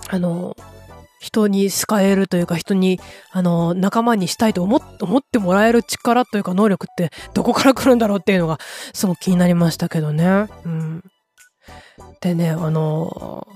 [0.10, 0.56] あの、
[1.22, 3.00] 人に好かれるというか、人に、
[3.32, 8.58] あの、仲間にしたいと思ってもらえる力というか能力ってどこから来るんだろうっていうのが
[8.92, 10.48] すごく気になりましたけどね。
[10.66, 11.04] うん。
[12.22, 13.48] でね、あの、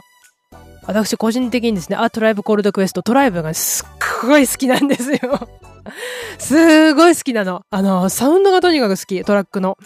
[0.86, 5.17] 私個人的にですね、あ、トライブ・コールド・クエスト、トライブがすっごい好きなんですよ。
[6.38, 7.63] すごい好きなの。
[7.71, 9.80] あの、サウンドがとにかく好き、トラックの。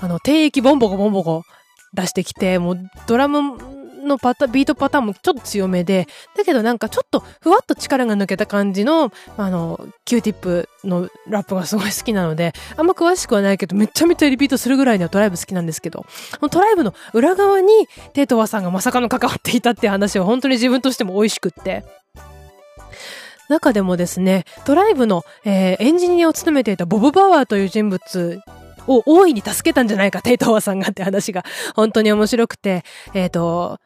[0.00, 1.42] あの、低域ボンボコボンボコ
[1.92, 3.58] 出してきて、もうドラム
[4.00, 16.06] のパタビートパターンもちょっと強めで、だけどなんかちょっとふわっと力が抜けた感じの、あの、 Qティップのラップがすごい好きなので、あんま詳しくはないけど、めちゃめちゃリピートするぐらいにはトライブ好きなんですけど、
[16.50, 17.72] トライブの裏側に
[18.12, 21.84] テイトワさんがまさかの関わっていたっていう話は本当に自分としても美味しくって、
[23.48, 28.40] 中でもですね、トライブの、えー、エンジニアを務めていたボブ・バワーという人物
[28.90, 31.44] を大いに助けたんじゃないか、テイトワさんがって話が。
[31.76, 32.82] 本当に面白くて、
[33.14, 33.78] えっ、ー、と、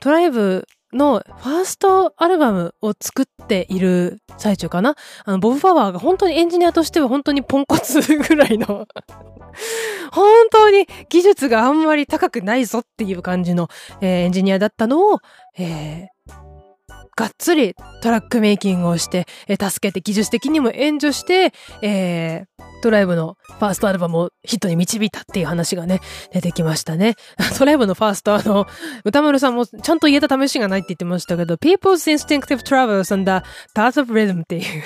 [0.00, 4.96] トライブのファーストアルバムを作っている最中かな。
[5.24, 8.86] あの、ボブ・パワーが本当にエンジニアとしては本当にポンコツぐらいの。
[10.12, 13.68] 本当に技術があんまり高くないぞっていう感じの、
[14.00, 15.20] えー、エンジニアだったのを、
[15.56, 16.11] えー、
[17.16, 26.00] がっつりトラックメイキングをして、えー、助けて技術的にも援助して、えー、ドライブのファーストアルバムをヒットに導いたっていう話がね、
[26.32, 27.16] 出てきましたね。
[27.58, 28.66] ドライブのファーストあの、
[29.04, 34.82] 歌丸さんもちゃんと言えた試しがないって言ってましたけど、People's Instinctive Travels and the Path of Rhythm っていう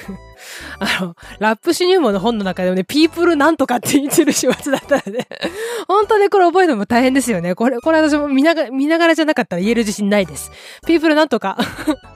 [0.78, 5.26] あの、ラップシ入門の本の中でもね、ピープルなんとかって言ってる始末だったので
[5.88, 7.54] 本当ねこれ覚えるのも大変ですよね。
[7.54, 10.50] これ、これ私も見ながら、見ながらじゃなかったら言える自信ないです。
[10.86, 11.58] ピープルなんとか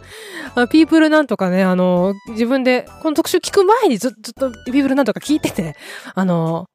[0.71, 5.77] ピープルなんとかね、あの、自分で、この特集聞く前にずっとピープルなんとか聞いてて、
[6.15, 6.67] あの、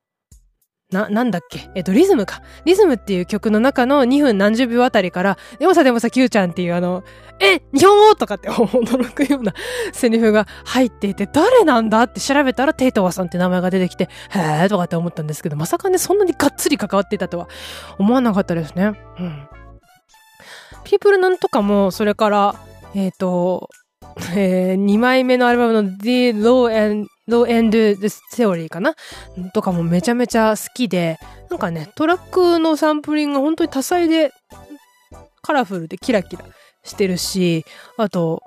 [0.92, 1.70] な、なんだっけ？
[1.76, 2.42] えっと、リズムか。
[2.64, 7.04] リズムっていう曲の中の2分何十秒あたりから、でもさでもさ、キューちゃんっていうあの、
[7.40, 8.16] え日本語？
[8.16, 9.54] とかって驚くような
[9.94, 12.04] セリフが入っていて、誰なんだ？
[12.04, 17.48] って調べたらテイトワさんって名前が出てきて、へーとかって思ったんですけど、まさかね、そんなにがっつり関わっていたとは
[17.98, 18.94] 思わなかったですね。
[19.20, 19.48] うん。
[20.84, 22.56] ピープルなんとかも、それから、
[22.94, 23.70] えっ、ー、と、
[24.36, 27.98] えー、2枚目のアルバムの The Low and End, Low End
[28.34, 28.96] Theory かな？
[29.54, 31.18] とかもめちゃめちゃ好きで、
[31.50, 34.32] なんかね、トラックのサンプリングが本当に多彩で、
[35.42, 36.44] カラフルでキラキラ
[36.84, 37.66] してるし、
[37.98, 38.42] あと、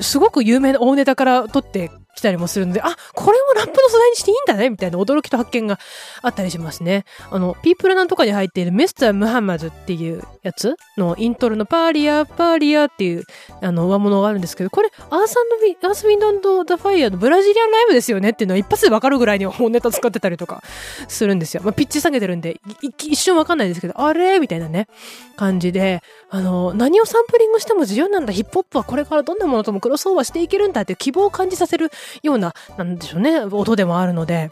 [0.00, 5.78] すごく有名な大ネタから撮って来たりもするので、あ、これもラップの素材にしていいんだねみたいな驚きと発見が
[6.22, 7.04] あったりしますね。
[7.30, 13.24] あの、ピープルなんとかに入っているミスター・ムハンマドっていうやつのイントロのパーリア、パーリアっていう
[13.60, 20.62] あの上物があるんですけど、これ、アースアース・ウィンド・アンド・ファイアーのブラジリアンライブですよねっていうのは一発でわかるぐらいに本ネタ使ってたりとか
[21.08, 21.62] するんですよ。
[21.62, 24.40] まあ、ピッチ下げてるんで、一瞬わかんないですけど、あれ？
[24.40, 24.88] みたいなね、
[25.36, 31.90] 感じで、あの、何をサンプリングしても自由なんだ、ヒップホップはこれからどんなものともクロスオーバーしていけるんだっていう希望を感じさせる
[32.22, 34.50] ような、なんでしょうね、音でもあるので、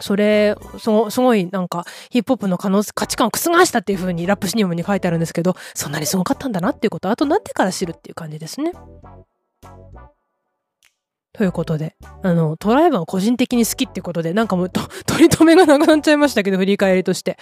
[0.00, 8.72] それ、そすごいなんかヒップホップの可能価値観を覆したっていう風にラップシニウムに書いてあるんですけど、そんなにすごかったんだなっていうことは後になってから知るっていう感じですね。
[11.36, 17.36] ということで、あの、トライバーを個人的に好きってことで、なんかもうと、 取り留めがなくなっちゃいましたけど、振り返りとして。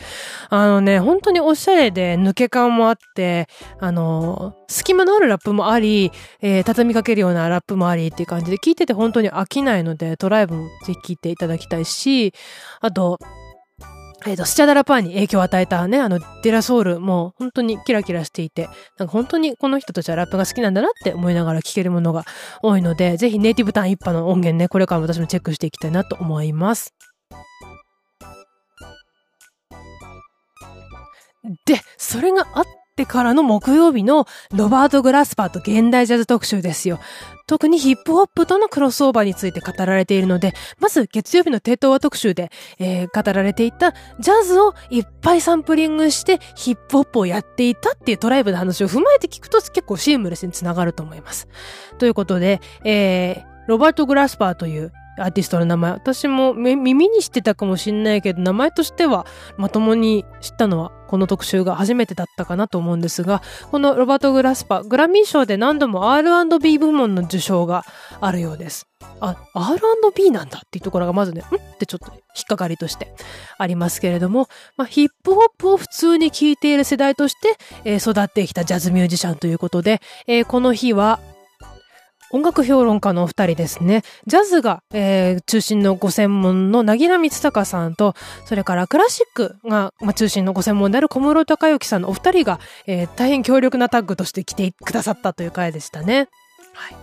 [0.50, 3.46] あのね、本当におしゃれで抜け感もあって、
[3.78, 6.10] あの、隙間のあるラップもあり、
[6.42, 12.34] えー、畳みかけるようなラップもありっていう感じで、聞いてて本当に飽きないので、トライブもぜひ聞いていただきたいし、
[12.80, 13.20] あと、
[14.26, 22.24] えっ、ー、と、スチャダラパーに影響を与えたね、あの、デラソウルも本当にキラキラしていて、なんか本当にこの人たちはラップが好きなんだなって思いながら聴けるものが
[22.62, 26.94] 多いので、ぜひネイティブターン一派の音源ね、これからも私もチェックしていきたいなと思います。
[31.66, 32.64] で、それがあっ
[32.96, 36.98] てからの木曜日のロバート・グラスパーと現代ジャズ特集ですよ。
[37.46, 51.48] 特にヒップホップとのクロスオーバーについて語られているので、まず月曜日のテトワ特集で、えー、語られていたジャズをいっぱいサンプリングしてヒップホップをやっていたっていうトライブの話を踏まえて聞くと結構シームレスにつながると思います。
[51.98, 55.92] ということで、えー、ロバート・グラスパーというアーティストの名前。
[55.92, 67.84] 私も耳にしてたかもしんないけど、名前としてはまともに知ったのはこの特集が初めてだったかなと思うんですが、このロバート・グラスパ、グラミー賞で何度も R&B 部門の受賞が
[68.20, 68.86] あるようです。
[69.20, 71.44] あ、R&B なんだっていうところがまずね、ん？
[71.44, 73.14] ってちょっと引っかかりとして
[73.58, 81.20] ありますけれども、まあ、ヒップホップを普通に聴いている世代として、えー、育ってきたジャズミュージシャンということで、えー、この日は
[82.34, 84.02] 音楽評論家のお二人ですね。
[84.26, 92.58] ジャズが、えー、中心のご専門のなぎらみつたかさんと、それからクラシックが、まあ、中心のご専門である小室孝之さんのお二人が、
[92.88, 96.28] えー、大変強力なタッグとして来てくださったという回でしたね。
[96.72, 96.96] はい。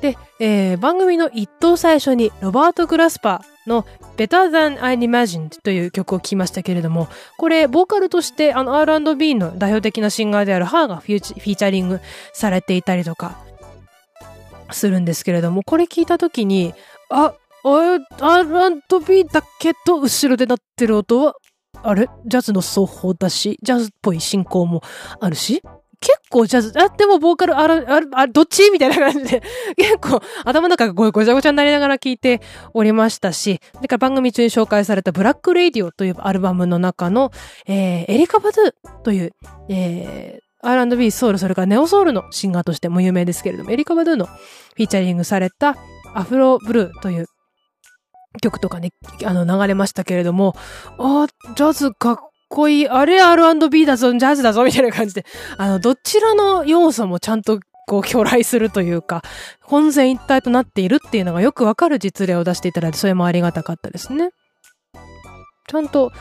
[0.00, 7.06] で、えー、番組の一等最初にロバート・グラスパーの Better Than I Imagined という曲を聴きましたけれども、
[7.38, 12.00] これ、ボーカルとしてあの R&B の代表的なシンガーであるハーがフィーチャリング
[12.32, 13.43] されていたりとか、
[14.70, 16.74] するんですけれども、これ聞いた時に、
[17.10, 17.34] あ、
[17.64, 21.34] R&B だけど、後ろで鳴ってる音は、
[21.82, 22.08] あれ？
[22.26, 24.82] ジャズの奏法だし、ジャズっぽい進行も
[25.20, 25.62] あるし、
[26.00, 28.70] 結構ジャズ、あ、でもボーカル、ある、ある、どっち？
[28.70, 29.42] みたいな感じで、
[29.76, 32.42] 結構頭の中がごちゃごちゃになりながら聞いて
[32.74, 37.32] おりましたし、それから番組中に紹介されたブラックレイディオというアルバムの中の、
[37.66, 39.32] えー、エリカ・バドゥという、
[39.70, 45.76] えー、R&B、ソウル、それからネオソウルのシンガーとしても有名ですけれども、エリカ・バドゥのフィーチャリングされた
[46.14, 47.26] アフロブルーという
[48.42, 48.90] 曲とかね、
[49.24, 50.54] あの、流れましたけれども、
[50.98, 52.16] あジャズかっ
[52.48, 55.24] こいい、あれ R&B だぞ、ジャズだぞ、みたいな感じで、
[55.58, 59.22] あの、どちらの要素もちゃんとこう、巨来するというか、
[59.62, 64.30] 混然一体となっているっていうのがよくわかる実例を出していただいて、それもありがたかったですね。
[65.66, 66.12] ちゃんと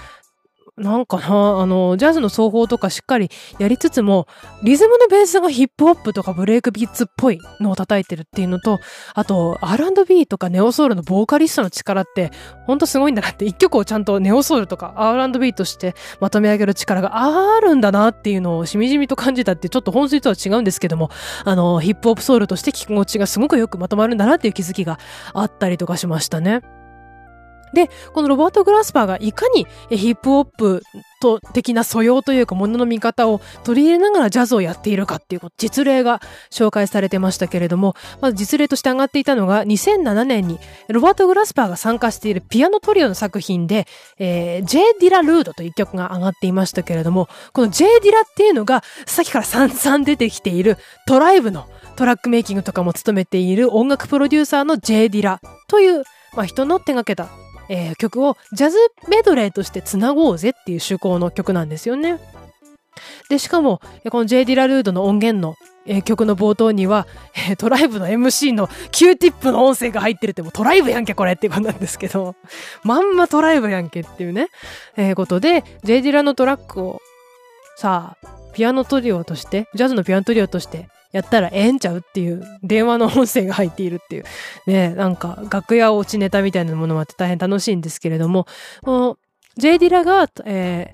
[0.76, 4.28] なんかな、あの、ジャズの奏法とかしっかりやりつつも、
[4.64, 8.80] リズムのベースがヒップホップとかブレイクビーツっぽいのを叩いてるっていうのと、
[9.14, 12.32] あと、R&B とかネオソウルのボーカリストの力って、
[12.66, 17.12] ほんとすごいんだなって、一曲をちゃんとネオソウルとか R&B としてまとめ上げる力が
[17.56, 21.12] あるんだなっていうのをしみじみと感じたって、ちょっと本質とは違うんですけども、
[21.46, 24.98] あの、ヒップホップソウルとして聞き心地がすごくよくまとまるんだなっていう気づきが
[25.36, 26.62] あったりとかしましたね。
[27.74, 30.84] で、このロバート・グラスパーがいかにヒップホップ
[31.20, 36.22] と的な素養というかものの見方を取り入れながらジャズをやっているかっていう実例が
[36.52, 40.60] 紹介されてましたけれども、まず実例として上がっていたのが2007年に
[40.90, 43.88] ロバート・グラスパーが参加しているピアノトリオの作品で、
[44.20, 56.04] えー、ジェイ・ディラルードという曲が上がっていましたけれども、このジェイ・ディラっていうのがさっきから散々出てきているトライブのトラックメイキングとかも務めている音楽プロデューサーのジェイ・ディラという、
[56.36, 57.30] まあ、人の手がけた
[57.70, 62.20] えー、曲をジャズメドレーとしてつなごうぜっていう趣向の曲なんですよね。
[63.30, 64.46] で、しかも、この J.
[64.46, 65.56] ディラルードの音源の、
[65.86, 67.08] えー、曲の冒頭には、
[67.50, 72.36] えー、トライブの MC の Q ティップの音声が入ってるってもうトライブやんけこれっていうことなんですけど、
[72.84, 74.48] まんまトライブやんけっていうね、
[74.96, 76.02] えー、ことで、J.
[76.02, 77.02] ディラのトラックを
[77.78, 84.26] さあ、ピアノトリオとして、ジャズのピアノトリオとしてやったらええんちゃうっていう電話の音声が入っているっていう。
[84.68, 88.48] ねなんか楽屋落ちネタみたいなものもあって大変楽しいんですけれども
[89.58, 90.92] J ディラが、え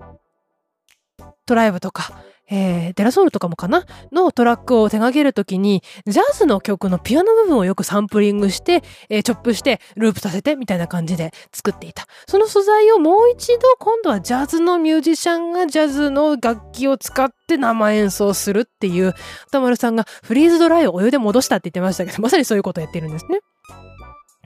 [1.19, 2.21] ー、トライブとか
[2.51, 3.85] えー、デラソウルとかもかな？
[4.11, 12.07] のトラックを手掛けるときに、ジャズの曲のピアノ部分をよくサンプリングして、えー、チョップして、ループさせて、みたいな感じで作っていた。
[12.27, 19.13] その素材をもう一度、今度はジャズのミュージシャンがジャズの楽器を使って生演奏するっていう、
[19.47, 23.39] 歌丸さんがフリーズドライをお湯で戻したって言ってましたけど、まさにそういうことをやってるんですね。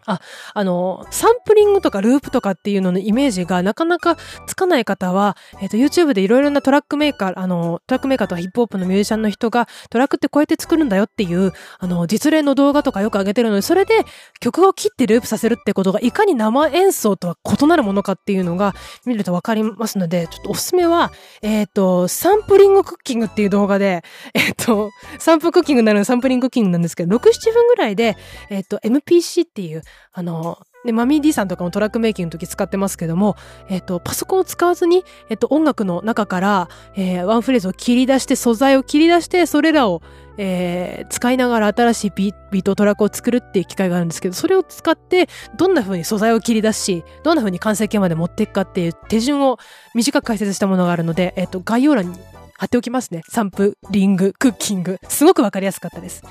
[0.06, 0.22] あ、
[0.54, 13.93] あの、サンプリングとかループとかっていうののイメージがなかなかつかない方は、えっ、ー、と、YouTube でいろいろなトラックメーカー、あの、トラックメーカーとかヒップホップのミュージシャンの人がトラックってこうやって作るんだよっていう、あの、実例の動画とかよく上げてるので、それで
[14.39, 18.74] 曲を切ってループさせるってことがいかに生演奏とは異なるものかっていうのが
[19.06, 28.18] 見るとわかりますので、ちょっとおすすめは、えっ、ー、と、サンプリングクッキングっていう動画で、えっ、ー、と、サンプクッキングになるサンプリングクッキングなんですけど、6、7分ぐらいで、
[28.49, 33.36] えっ、と、MPC っていう、あの、で、マミー D さんとかもトラックメイキングの時使ってますけども、
[33.70, 40.02] えっ、と、パソコンを使わずに、えっ、と、音楽の中から、えー、ワンフレーズを切り出して、素材を切り出して、それらを、
[40.38, 49.58] えー、使いながら新しいビートトラックを作るっていう機械があるんですけど、それを使って、どんな風に素材を切り出し、どんな風に完成形まで持っていくかっていう手順を
[49.96, 52.20] 短く解説したものがあるので、えっ、と、概要欄に
[52.58, 53.24] 貼っておきますね。
[53.30, 55.00] サンプリング、クッキング。
[55.08, 56.24] すごくわかりやすかったです。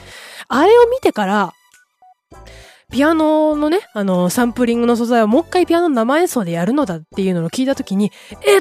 [0.48, 1.54] あれを見てから、
[2.92, 8.12] ピアノのね、あの、サンプリングの素材をもう一回ピアノの生演奏でやるのだっていうのを聞いたときに、
[8.46, 8.60] えっ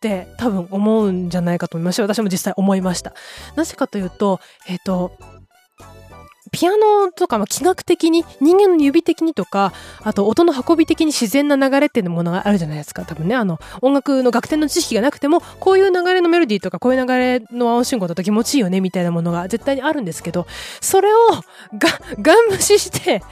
[0.00, 2.02] て多分思うんじゃないかと思いました。
[2.02, 3.14] 私も実際思いました。
[3.56, 5.12] なぜかというと、えっ、ー、と、
[6.52, 9.72] ピアノとか、まあ、気学的に、人間の指的にとか、
[10.02, 13.04] あと音の運び的に自然な流れっていうものがあるじゃないですか。
[13.04, 20.46] 多分ね、あの、音楽の楽天の知識がなくても、こういう流れのメロディーとか、こういう流れの和音進行だと気持ちいいよね、みたいなものが絶対にあるんですけど、
[20.80, 21.18] それを、
[21.78, 21.88] が、
[22.20, 23.22] ガン無視して、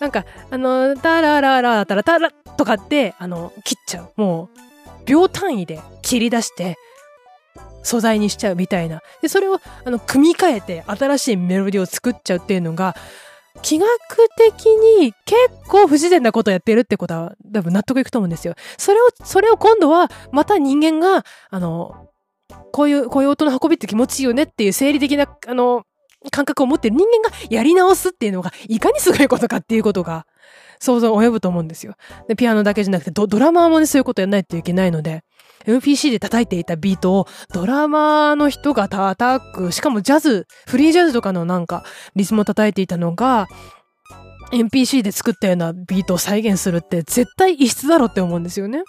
[0.00, 4.12] なんか、あの、タラララタラタラとかって、あの、切っちゃう。
[4.16, 4.58] もう、
[5.06, 6.76] 秒単位で切り出して、
[7.82, 9.00] 素材にしちゃうみたいな。
[9.22, 12.94] で、それを、あの、組み替えて新しいメロディーを作っちゃうっていうのが、
[13.62, 13.88] 気学
[14.36, 15.36] 的に結
[15.68, 18.54] 構不自然なことをやってるってことは多分納得いくと思うんですよ。
[18.76, 22.08] それを、それを今度はまた人間が、あの、
[22.72, 25.84] こういう、こういう音の運びって気持ちいいよねっていう生理的な、あの、
[26.30, 30.26] 感覚を持ってる人間がやり直すっていうのが、いかにすごいことかっていうことが、
[30.78, 31.94] 想像及ぶと思うんですよ。
[32.28, 35.22] で、ピアノだけじゃなくてド、ラマーもね、そういうことやらないといけないので、
[35.64, 43.46] MPC で叩いていたビートをドラマーの人が叩く、しかもジャズ、フリージャズとかのなんかリズムを叩いていたのが、
[44.52, 48.82] MPC で作ったようなビートを再現するって絶対異質だろって思うんですよね。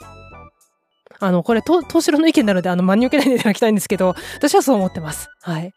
[1.20, 5.30] あの、これ、と、東城の意見なので、あの、真に受けないでいただきたいんですけど、私はそう思ってます。
[5.42, 5.72] はい。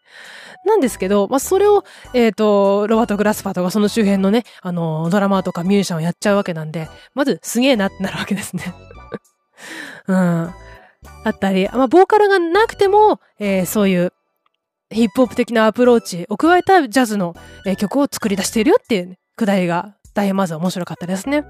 [0.65, 1.83] なんですけど、まあ、それを、
[2.13, 8.73] えっ、ー、と、ロバート・グラスパーとかその周辺のね、あの、ドラマーとかミュージシャンをやっちゃうわけなんで、まず、すげえなってなるわけですね。
[10.07, 10.17] うん。
[10.17, 10.53] あ
[11.29, 14.13] ったり、まあ、ボーカルがなくても、えー、そういう
[14.91, 17.35] ヒップホップ的なアプローチを加えたジャズの、
[17.65, 21.43] えー、曲を作り出しているよっていう、ね、くだりが大変まず面白かったですね。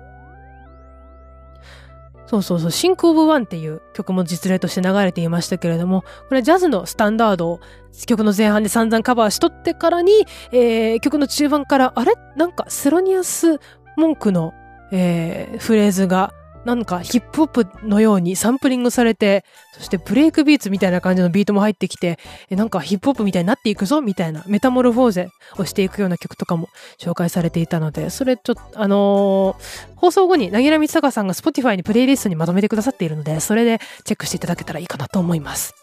[2.31, 7.59] そうそうそう、シンク・オブ・ワンっていう曲も実例として流れていましたけれども、これジャズのスタンダードを
[8.07, 12.13] 曲の前半で散々カバーしとってからに、えー、曲の中盤から、あれ？
[12.37, 13.59] なんかセロニアス・
[13.97, 14.53] モンクの、
[14.93, 16.33] えー、フレーズが
[16.65, 19.43] なんかヒップホップのようにサンプリングされて、
[19.73, 35.73] そしてブレイクビーツみたいな感じのビートも入ってきて、えなんかヒップホップみたいになっていくぞみたいなメタモルフォーゼをしていくような曲とかも紹介されていたので、それちょっと、あのー、放送後に、なぎらみつたかさんが Spotify にプレイリストにまとめてくださっているので、それでチェックしていただけたらいいかなと思います。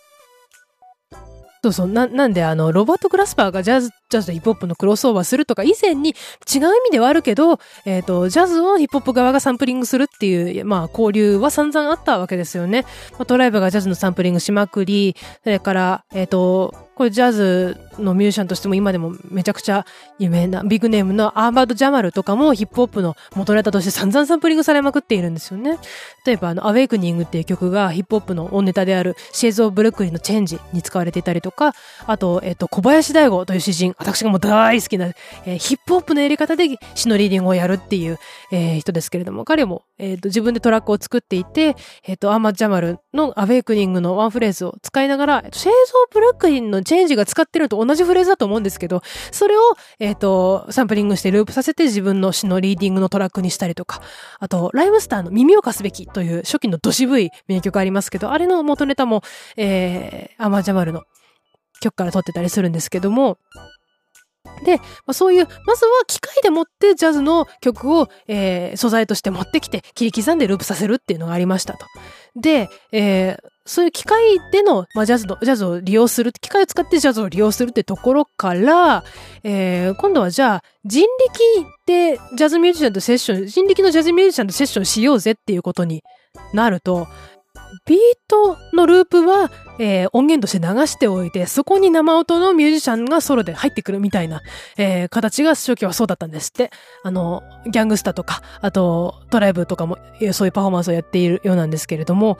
[1.62, 1.88] そうそう。
[1.88, 6.14] な、なんで、あの、ロバート・グラスパーがジャズ、ジャズとヒップホップのクロスオーバーするとか以前に違う
[6.58, 12.84] 意味ではあるけど、えっ、ー、と、ジャズをヒップホップ側がサンプリングするっていう、まあ、交流は散々あったわけですよね。
[13.12, 19.86] まあ、トライブがジャズのサンプリングしまくり、それから、えっ、ー、と、これジャズのミュージシャンとしても今でもめちゃくちゃ
[20.18, 25.78] 有名なビッグネームのアーマッド・ジャマルとかもヒップホップの元ネタとして散々サンプリングされまくっているんですよね。
[26.26, 31.72] 例えばあの、 Awakening っていう曲がヒップホップの音ネタである Shades of Brooklyn のチェンジに使われていたりとか、
[32.04, 35.06] あと、えっ、と、小林大吾という詩人、私がもう大好きな、
[35.44, 38.18] えー、ヒップホップのやり方で詩のリーディングをやるっていう、
[38.52, 49.60] えー、人ですけれども、彼も、えっ、と、自分でトラックを作っていて、えっ、と、アーマ・ジャマルのアウェイクニングのワンフレーズを使いながら、シェイズ・オブ・ブルックリンのチェンジが使ってるのと同じフレーズだと思うんですけど、それを、
[49.98, 54.00] えっ、ー、と、サンプリングしてループさせて自分の詩のリーディングのトラックにしたりとか、
[54.38, 59.22] あと、ライムスターの耳を貸すべきという初期のド渋い名曲ありますけど、あれの元ネタも、
[59.56, 61.02] えー、アマジャマルの
[61.80, 63.38] 曲から撮ってたりするんですけども、
[64.64, 71.86] で、まあ、そういう、まずは機械で持ってジャズの曲を、えー、素材として持ってきて切り刻んでループさせるっていうのがありましたと。
[72.36, 79.04] で、えー、そういう機械での、まあ、ジャズの、ジャズを利用する、機械を使ってジャズを利用するってところから、
[79.42, 86.02] えー、今度はじゃあ、人力でジャズミュージシャンとセッション、人力のジャズミュージシャンとセッションしようぜっていうことに
[86.52, 87.08] なると、
[87.88, 94.42] ビートのループは、えー、音源として流しておいて、そこに生音のミュージシャンがソロで入ってくるみたいな、
[94.76, 96.70] えー、形が初期はそうだったんですって。
[97.02, 99.96] あの、ギャングスターとか、あと、トライブとかも、
[100.32, 102.36] そういうパフォーマンスをやっているようなんですけれども、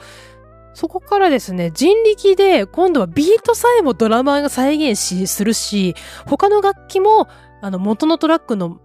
[0.75, 5.95] そこからですね、人力で今度はビートさえもドラマーが再現し、するし、
[6.27, 7.27] 他の楽器も、
[7.61, 8.79] あの、元のトラックの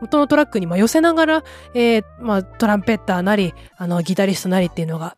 [0.00, 1.44] 元のトラックに寄せながら、
[1.74, 5.16] えー、まあ、トランペッターなり、あの、ギタリストなりっていうのが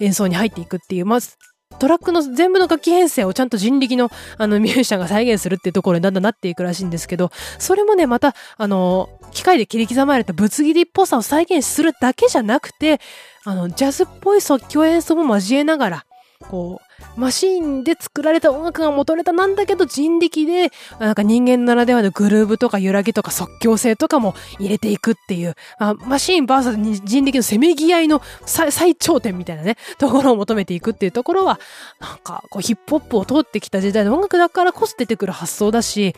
[0.00, 1.36] 演奏に入っていくっていう、まず、
[1.78, 13.00] トラックの全部の楽器編成をちゃんと人力のあのミュージシャンが再現するっていうところにだんだんなっていくらしいんですけど、それもね、また、あの、機械で切り刻まれたぶつ切りっぽさを再現するだけじゃなくて、
[13.44, 16.06] あの、ジャズっぽい即興演奏も交えながら、
[16.50, 31.58] こう、マシーンで作られた音楽が元ネタなんだけど人力で、なんか人間ならではのグルーブとか揺らぎとか即興性とかも入れていくっていう、あマシーンバーサス人力のせめぎ合いの最頂点みたいなね、 ところを求めていくっていうところは、
[32.00, 36.14] なんかこうヒップホップを通ってきた時代の音楽だからこそ出てくる発想だし、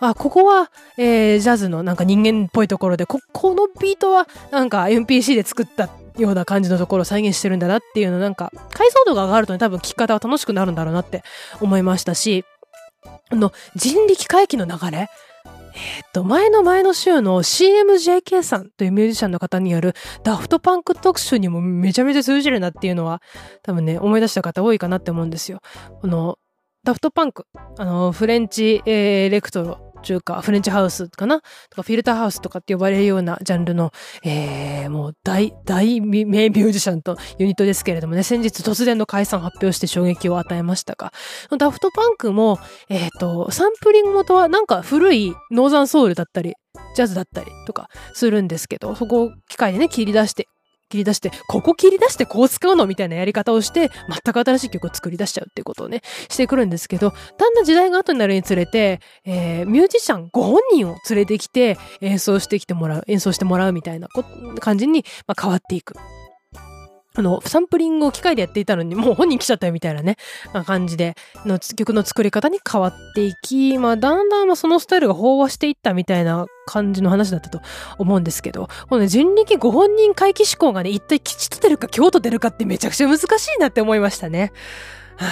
[0.00, 11.22] あ、ここは、えー、ジャズのなんか人間っぽいところで、こ、このビートはなんか MPC で作ったような感じのところを再現してるんだなっていうのなんか解像度が上がるとね多分聞き方は楽しくなるんだろうなって
[11.60, 12.44] 思いましたし
[13.30, 15.08] あの人力回帰の流れ？
[15.74, 19.94] えっと、前の前の週の CMJK さんというミュージシャンの方による
[20.24, 23.22] ダフトパンク特集にもめちゃめちゃ通じるなっていうのは
[23.62, 25.60] 多分ね、思い出した方多いかなって思うんですよ。
[26.00, 26.36] この
[26.82, 27.46] ダフトパンク、
[27.76, 28.94] あの、フレンチ、えー、
[29.26, 31.40] エレクトロか、フレンチハウスかな？
[31.70, 33.92] とか、フィルターハウスとかって呼ばれるようなジャンルの、
[34.24, 41.12] えー、もう大、大有名ミュージシャンとユニットですけれどもね、先日突然の解散発表して衝撃を与えましたが、
[41.58, 46.54] ダフトパンクも、えっ、ー、と、サンプリング元はなんか古いノーザンソウルだったり、
[46.94, 50.46] ジャズだったりとかするんですけど、そこを機械でね、切り出して
[50.88, 64.08] 切り出して、ここ切り出してこう使うのみたいなやり方をして、全く新しい曲を作り出しちゃうっていうことをね、してくるんですけど、だんだん時代が後になるにつれて、えー、ミュージシャンご本人を連れてきて、演奏してきてもらう、演奏してもらうみたいな
[64.60, 65.94] 感じに、まあ、変わっていく。
[67.18, 70.16] あの、サンプリングを機械でやっていたのに、もう本人来ちゃったよみたいなね、
[70.66, 77.60] 感じで、の曲の作り方に変わっていき、まあ、だんだんそのスタイルが飽和していったみたいな感じの話だったと
[77.98, 83.24] 思うんですけど、このね、人力ご本人回帰思考がね、一体吉と出るか京と出るかってめちゃくちゃ難し
[83.56, 84.52] いなって思いましたね。
[85.16, 85.26] は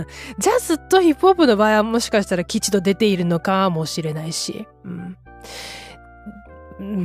[0.00, 0.06] あ、
[0.38, 5.16] ジャズとヒップホップの場合はもしかしたら吉と出ているのかもしれないし、うん。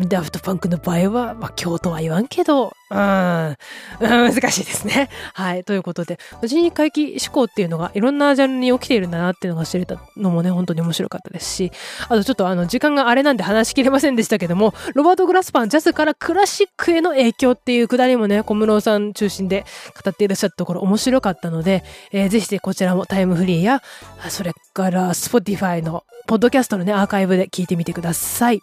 [0.07, 2.95] ダフトパンクの場合は、まあ、京都は言わんけど、うん、
[3.99, 5.09] 難しいですね。
[5.33, 5.63] はい。
[5.63, 11.71] ということで、人に回帰思考っていうのがいろんなジャンルに起きているんだなっていうのが知れたのもね、本当に面白かったですし、
[12.03, 19.65] あとちょっとあの、時間があれなんで話しきれませんでしたけども、ロバート・グラスパン、ジャズからクラシックへの影響っていうくだりもね、小室さん中心で
[20.03, 23.81] 語っていらっしゃったところ面白かったので、えー、ぜひこちらもタイムフリーや、
[24.29, 28.61] それから Spotify のポッドキャストのね、アーカイブで聞いてみてください。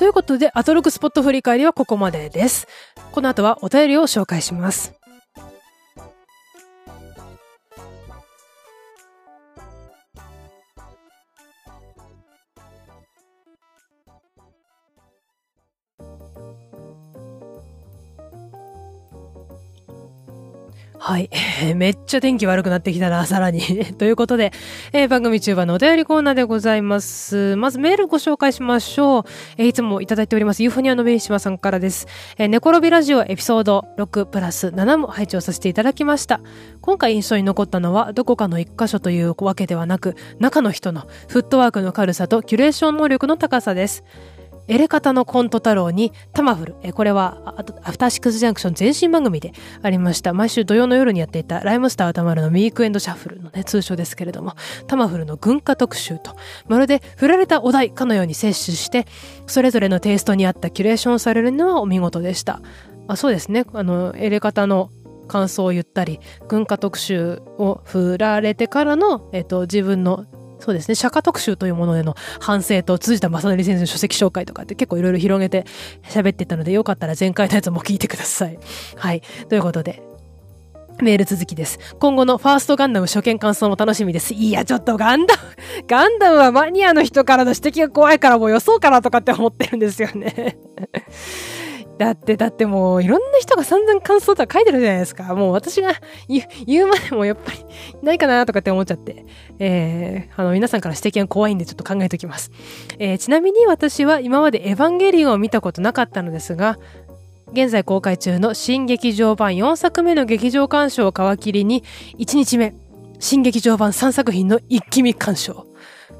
[0.00, 2.66] ということで、アトロクスポット振り返りはここまでです。
[3.12, 4.99] この後はお便りを紹介します。
[21.10, 21.28] はい。
[21.74, 23.60] めっちゃ天気悪くなってきたな、さらに。
[23.98, 24.52] ということで、
[24.92, 27.56] えー、番組中盤のお便りコーナーでございます。
[27.56, 29.24] まずメールご紹介しましょう。
[29.56, 32.06] えー、いつもいただいております、ユーフォニアのベイシマさんからです。
[32.38, 36.40] えー、ネコロビラジオエピソード6プラス7も配置をさせていただきました。
[36.80, 44.04] 今回印象に残ったのは、どこかの一箇所というわけではなく、中の人のフットワークの軽さとキュレーション能力の高さです。
[44.70, 46.92] エレカタのコント太郎にタマフル。
[46.94, 49.52] これは、アフターシックスジャンクション前身番組で
[49.82, 50.32] ありました。
[50.32, 54.54] 毎週土曜の夜にやっていたライムスター歌丸のウィークエンドシャッフルのね、通称ですけれども、
[54.86, 56.36] タマフルの軍歌特集と、
[56.68, 59.08] まるで振られたお題かのように摂取して、
[59.48, 62.62] それぞれのテイストに合ったキュレーションされるのはお見事でした。
[63.08, 63.64] あそうですね。
[63.72, 64.90] あの、エレカタの
[65.26, 70.26] 感想を言ったり、軍歌特集を振られてからの、えっと、自分の
[70.60, 75.64] そうですね、釈迦特集というものでの反省と辻田正則先生の書籍紹介とかって結構いろいろ広げて
[76.04, 78.58] 喋ってたので、よかったら前回のやつも聞いてください。
[78.96, 79.22] はい。
[79.48, 80.02] ということで、
[81.00, 81.78] メール続きです。
[81.98, 84.34] 今後のファーストガンダム初見感想も楽しみです。
[84.34, 85.40] いや、ちょっとガンダム、
[85.88, 90.58] ガンダムはマニアの人からの指摘が怖いからもう予想かなとかって思ってるんですよね。
[92.00, 95.34] だって、だってもういろんな人が散々感想とか書いてるじゃないですか。
[95.34, 95.92] もう私が
[96.66, 97.58] 言うまでもやっぱり
[98.02, 99.26] ないかなとかって思っちゃって。
[99.58, 102.52] えー、あの皆さんから指摘が怖いんでちょっと考えておきます。
[102.98, 106.78] えー、ちなみに私は今までエヴァンゲリオンを見たことなかったのですが、
[107.52, 111.84] 現在公開中の新劇場版4作目の劇場鑑賞を皮切りに、
[112.18, 112.72] 1日目、
[113.18, 115.66] 新劇場版3作品の一気見鑑賞。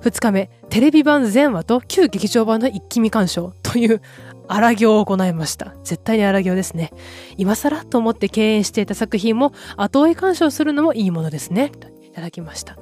[0.02, 4.00] 2日目、テレビ版全話と旧劇場版の一気見鑑賞という
[4.52, 5.74] 荒行を行いました。
[5.84, 6.92] 絶対に荒行ですね。
[7.36, 11.70] 今更と思って敬遠していた作品も後追い鑑賞するのもいいものですね。
[12.02, 12.76] いただきました。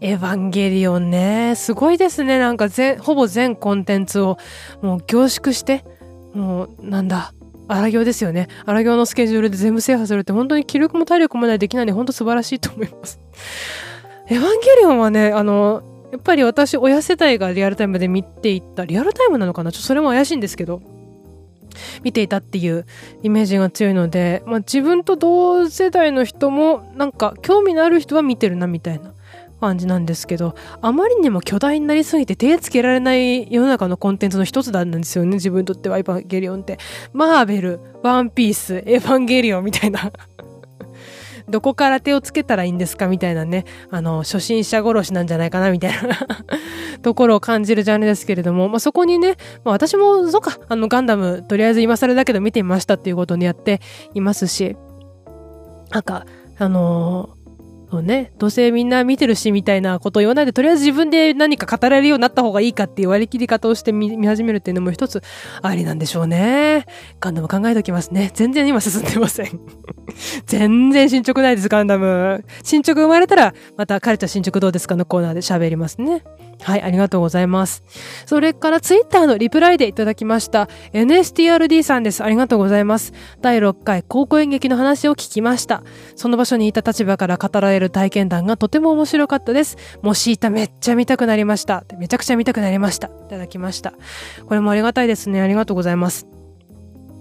[0.00, 2.38] エヴァンゲリオンね、すごいですね。
[2.38, 4.36] なんか全、ほぼ全コンテンツを
[4.82, 5.84] もう凝縮して、
[6.34, 7.32] もうなんだ、
[7.66, 8.48] 荒行ですよね。
[8.66, 13.18] 荒行のスケジュールで全部制覇するって本当に気力も体力もないできないんで本当素晴らしいと思います。
[14.28, 15.82] エヴァンゲリオンはね、あの、
[16.12, 19.72] やっぱり私、親世代がリアルタイムで見ていった、リアルタイムなのかな？
[19.72, 20.82] ちょっとそれも怪しいんですけど、
[22.02, 22.86] 見ていたっていう
[23.22, 29.12] イメージが強いので、まあ、自分と同世代の人もなんか興味のある人は見てるなみたいな
[29.60, 36.78] 感じなんですけど、あまりにも巨大になりすぎて手つけられない世の中のコンテンツの一つなんですよね、自分にとってはエヴァンゲリオンって。
[37.12, 40.12] マーベル、ワンピース、エヴァンゲリオンみたいな
[41.48, 45.98] どこから手をつけたらいいんですかみたいなね、あの、初心者殺しなんじゃないかなみたいな。
[47.02, 53.80] ところを感じるジャンルですけれども、まあ、そこにね、まあ、私も、そうか、あの、ガンダム、とりあえず今更だけど見てみましたっていうことにやって
[54.14, 54.76] いますし、
[55.90, 56.26] なんか、
[56.58, 57.37] あのー
[57.90, 65.22] をね、どうせみんな見てるしみたいなことを言わないで、とりあえず自分で何か語れるようになった方がいいかっていう割り切り方をして見始めるっていうのも一つ
[65.62, 66.86] ありなんでしょうね。
[67.20, 68.30] ガンダム考えときますね。
[68.34, 69.60] 全然今進んでません。
[70.46, 72.44] 全然進捗ないです、ガンダム。
[72.62, 76.22] 進捗生まれたら、またカルチャー進捗どうですかのコーナーで喋りますね。
[76.62, 77.82] はい、ありがとうございます。
[78.26, 82.22] それからツイッターのリプライでいただきました NSTRD さんです。
[82.22, 83.12] ありがとうございます。
[83.40, 85.82] 第6回高校演劇の話を聞きました。
[86.16, 89.76] その場所にいた立場から語られる体験談がとても面白かったです。
[90.02, 91.84] もしいためっちゃ見たくなりました。
[91.98, 93.08] めちゃくちゃ見たくなりました。
[93.08, 93.94] いただきました。
[94.46, 95.40] これもありがたいですね。
[95.40, 96.37] ありがとうございます。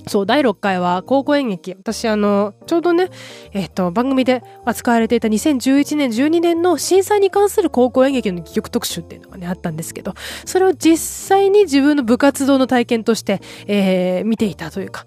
[0.07, 1.75] そう、第6回は高校演劇。
[1.75, 3.09] 私、あの、ちょうどね、
[3.53, 10.13] えっ、と、番組で扱われていた2011年、12年の震災に関する高校演劇の戯曲特集っていうのがね、あったんですけど、
[10.45, 15.05] それを実際に自分の部活動の体験として、えー、見ていたというか、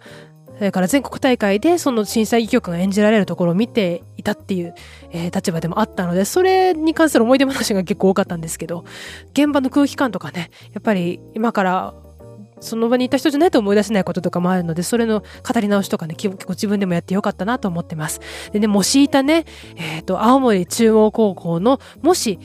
[0.61, 4.74] それから全国大会でその震災戯曲が演じられるところを見ていたっていう、
[5.11, 8.84] えー、立場でもあったので、それに関する思い出話が結構多かったんですけど、
[9.32, 11.94] 現場の空気感とかね、やっぱり今から
[12.61, 18.20] その場にいた人じゃないと思い出せないこととかもあるので、それの語り直しとかね、結構自分でもやってよかったなと思ってます。
[18.52, 19.44] でね、もしいたね、
[19.76, 22.38] えっ、ー、と、青森中央高校の、もし、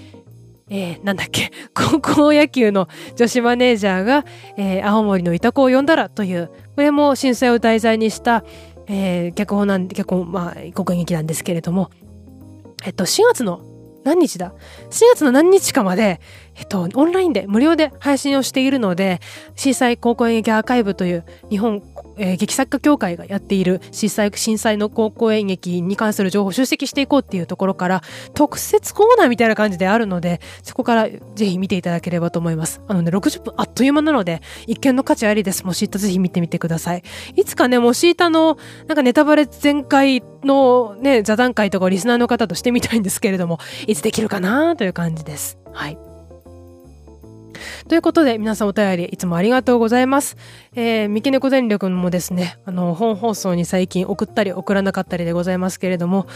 [0.70, 4.26] えー、なんだっけ、 高校野球の女子マネージャーが、
[4.57, 8.43] えー、青森のいた子を呼んだらという、これも震災を題材にした、
[8.88, 11.91] えー、脚本なんで、脚本、まあ、国演劇なんですけれども、
[12.86, 13.61] えっと、4月の
[14.06, 14.53] 何日だ
[14.91, 16.22] ?4 月の何日かまで、
[16.56, 19.20] えっと、オンラインで無料で配信をしているので、
[19.56, 21.82] 震災高校演劇アーカイブという日本
[22.18, 28.01] えー、劇作家協会がやっている震災、震災の高校演劇に関する情報を集積していこうっていうところから、
[28.34, 32.82] 特設コーナーみたいな感じであるので、そこからぜひ見ていただければと思います。
[32.88, 35.66] あのね、60分あっという間なので、一見の価値ありです。
[35.66, 37.03] もしいたぜひ見てみてください。
[37.36, 38.57] いつかね、もしいたの、
[38.88, 45.57] なんかネタバレ全開のね、座談会とかをリスナーの方としてみたいんですけれども、いつできるかなという感じです。
[45.74, 46.14] はい。
[47.88, 50.38] ということで、皆さんお便りいつもありがとうございます。
[50.76, 56.28] えー、三毛猫電力もですね、あの、本放送に最近送ったり送らなかったりでございますけれども、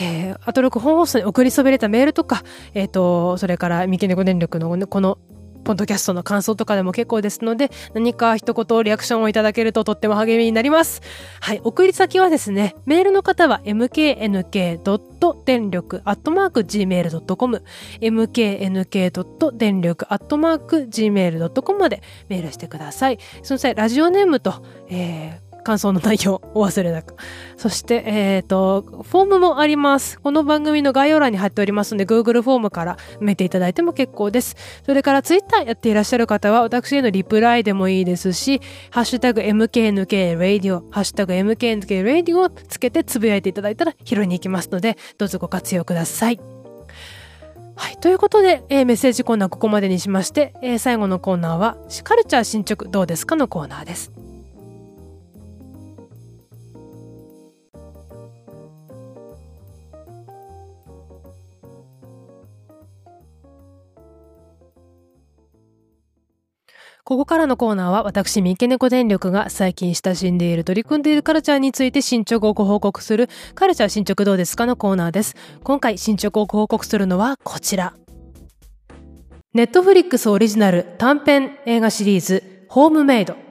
[0.00, 2.42] えー、アトロク本放送に送りそびれたメールとか、
[2.74, 5.18] えっ、ー、と、それから三毛猫電力のこの
[5.64, 11.02] ポッドキャストの感想とかでも結構ですので、何か一言リアクションをいただけるととっても励みになります。
[11.40, 15.08] はい、送り先はですね、メールの方は mknk.
[15.44, 17.62] 電力アットマーク gmail.com
[18.00, 19.56] mknk.
[19.56, 23.18] 電力アットマーク gmail.com までメールしてください。
[23.42, 27.14] その際、ラジオネームと、えー感想の内容お忘れなく。
[27.56, 30.18] そして、えっ、ー、と、フォームもあります。
[30.20, 34.56] この番組の概要欄に貼っておりますので、Google フォームから埋めていただいても結構です。
[34.84, 46.40] それから Twitter やっていらっしゃる方は、私へのリプライでもいいですし、ハッシュタグ MKNKRadio、ハッシュタグ MKNKRadio をつけてつぶやいていただいたら拾いに行きますので、どうぞご活用ください。
[47.78, 47.96] はい。
[47.98, 54.17] ということで、えー、メッセージコーナーここまでにしまして、えー、最後のコーナーは、カルチャー進捗どうですかのコーナーです。
[67.08, 75.34] ここからのコーナーは私、三毛猫電力が最近親しんでいる取り組んでいるカルチャーについて進捗をご報告するカルチャー進捗どうですかのコーナーです。
[75.64, 77.94] 今回進捗をご報告するのはこちら。
[79.54, 83.47] ネットフリックスオリジナル短編映画シリーズホームメイド。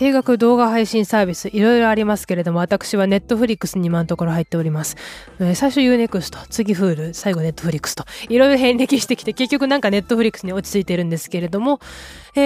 [0.00, 4.96] 定額動画配信サービスいろいろありますけれども、私はネットフリックスに今のところ入っております。
[5.38, 11.80] えー、最初 UNEXT、次 Hulu、最後ネットフリックスと、いろいろ遍歴してきて、結局なんかネットフリックスに落ち着いてるんですけれども、
[12.34, 12.40] え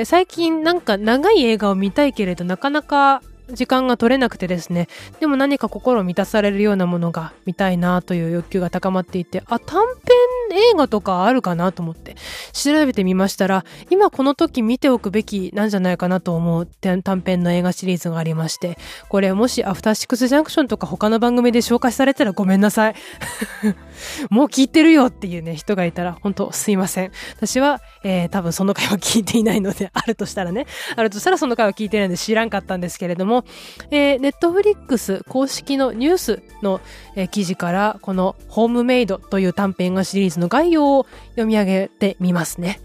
[0.00, 3.20] ー、最近なんか長い映画を見たいけれど、なかなか
[3.52, 4.88] 時間が取れなくてですね、
[5.20, 9.94] でも何か心を満たされるようなものが見たいなという欲求が高まっていて、あ、短編
[10.52, 12.16] 映画とかあるかなと思って
[12.52, 18.78] 調べてみましたら、今この時見ておくべきなんじゃないかなと思う短編の映画シリーズがありまして、
[19.08, 22.94] これもしアフターシックスジャンクションとか他の番組で紹介されたらごめんなさい。
[24.30, 27.12] もう聞いてるよっていうね、人がいたら本当すいません。
[27.36, 30.66] 私は、えー、多分その回は聞いていないので、あるとしたらね、
[30.96, 33.44] あるとしたらその回は聞いてないので知らんかったんですけれども、
[33.90, 36.80] えー、ネットフリックス公式のニュースの、
[37.16, 42.80] えー、記事から、このホームメイドという短編画シリーズの概要を読み上げてみますね。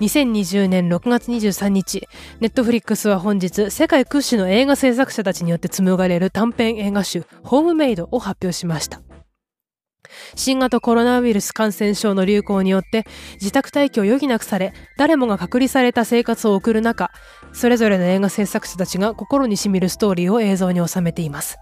[0.00, 2.08] 2020年6月23日、
[2.40, 9.02] ネットフリックスは本日、世界屈指の映画制作者たちによって紡がれる短編映画集、ホームメイドを発表しました。
[10.34, 17.10] 新型コロナウイルス感染症の流行によって自宅待機を余儀なくされ、誰もが隔離された生活を送る中、
[17.52, 21.58] それぞれの映画制作者たちが心に染みるストーリーを映像に収めています。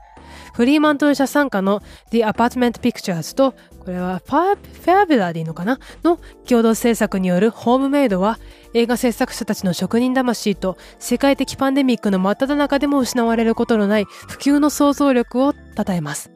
[0.55, 5.79] フリーマントル社参加の The Apartment Pictures と、これはファービュラーでいいのかな？
[6.03, 6.19] の
[6.49, 8.39] 共同制作によるホームメイドは、
[8.75, 16.31] 映画制作者たちの職人魂と世界的パンデミックの真っ只中でも失われることのない普及の想像力を称えます。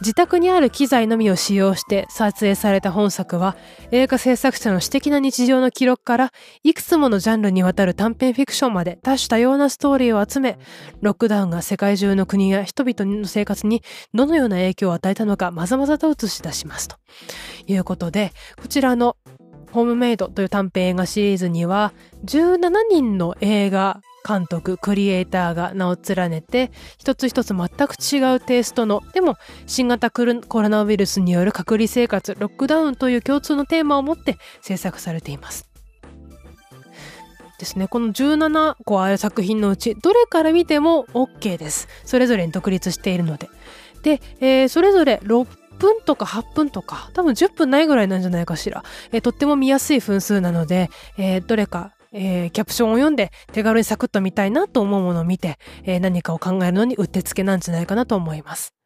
[0.00, 3.56] 自宅にある機材のみを使用して撮影された本作は
[3.90, 6.32] 映画制作者の私的な日常の記録から
[6.62, 10.58] いくつものジャンルにわたる短編フィクションまで多種多様なストーリーを集め
[11.02, 13.82] ロックダウンが世界中の国や人々の生活に
[14.14, 16.96] どのような影響を与えたのかまざまざと映し出しますと。
[17.66, 19.16] いうことでこちらの
[19.72, 21.92] ホームメイドという短編映画シリーズには
[22.24, 35.70] 17人の映画監督、クリエイターが名を連ねて、一つ一つ全く違うテイストの、でも新型コロナウイルスによる隔離生活、ロックダウンという共通のテーマを持って制作されています。
[37.60, 37.86] ですね。
[37.86, 41.88] この17個ある作品のうち、どれから見ても OK です。
[42.04, 43.48] それぞれに独立しているので。
[44.02, 45.46] で、えー、それぞれ6
[45.78, 48.82] 分とか8分とか、多分10分ないぐらいなんじゃないかしら。
[49.12, 58.79] えー、とっても見やすい分数なので、えー、どれかえー、キャプションを読んで手軽にサクッと見たいなと思うものを見て、えー、何かを考えるのにうってつけなんじゃないかなと思います。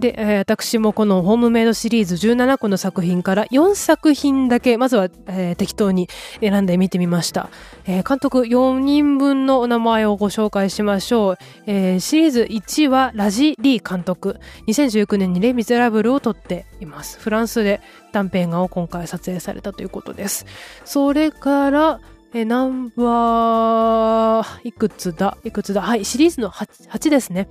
[0.00, 6.08] で、えー、私もこのホームメイドシリーズ17個の作品から4作品だけ、まずは、えー、適当に
[6.40, 7.50] 選んで見てみました。
[7.84, 11.38] えー、監督4人分のお名前をご紹介しましょう。
[11.66, 14.38] えー、シリーズ1はラジ・リー監督。
[14.66, 17.18] 2019年にレ・ミゼラブルを撮っています。
[17.18, 17.80] フランスで
[18.12, 20.46] 短編画を今回撮影されたということです。
[20.84, 22.00] それから、
[22.34, 25.38] えナンバー、いくつだ？
[25.44, 25.80] いくつだ？
[25.80, 27.48] はい、シリーズの 8, 8ですね。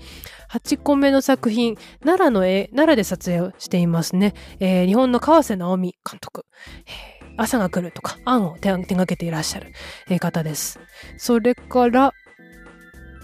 [0.51, 4.36] 8個目の作品、奈良の絵、奈良で撮影をしていますね。
[4.59, 6.45] えー、日本の川瀬直美監督。
[6.86, 9.73] え、朝が来るとか、案を手掛けていらっしゃる、
[10.19, 10.80] 方です。
[11.17, 12.13] それから、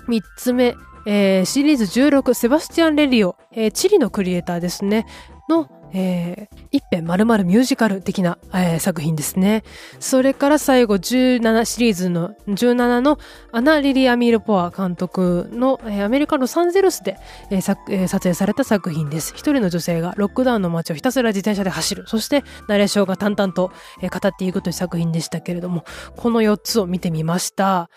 [0.07, 0.75] 3つ目、
[1.05, 5.05] えー、シリーズ16、セバスチャン・レリオ、えー、チリのクリエイターですね。
[5.49, 9.63] の、えー、一編丸々ミュージカル的な、えー、作品ですね。
[9.99, 13.19] それから最後17シリーズの17の
[13.51, 17.17] アナ・リリア・ミール・ポア監督の、えー、アメリカのサンゼルスで、
[17.49, 19.33] えー、撮影された作品です。
[19.35, 22.05] 一人の女性がロックダウンの街をひたすら自転車で走る。
[22.07, 23.71] そしてナレーションが淡々と、
[24.01, 25.85] えー、語っていくという作品でしたけれども、
[26.17, 27.89] この4つを見てみました。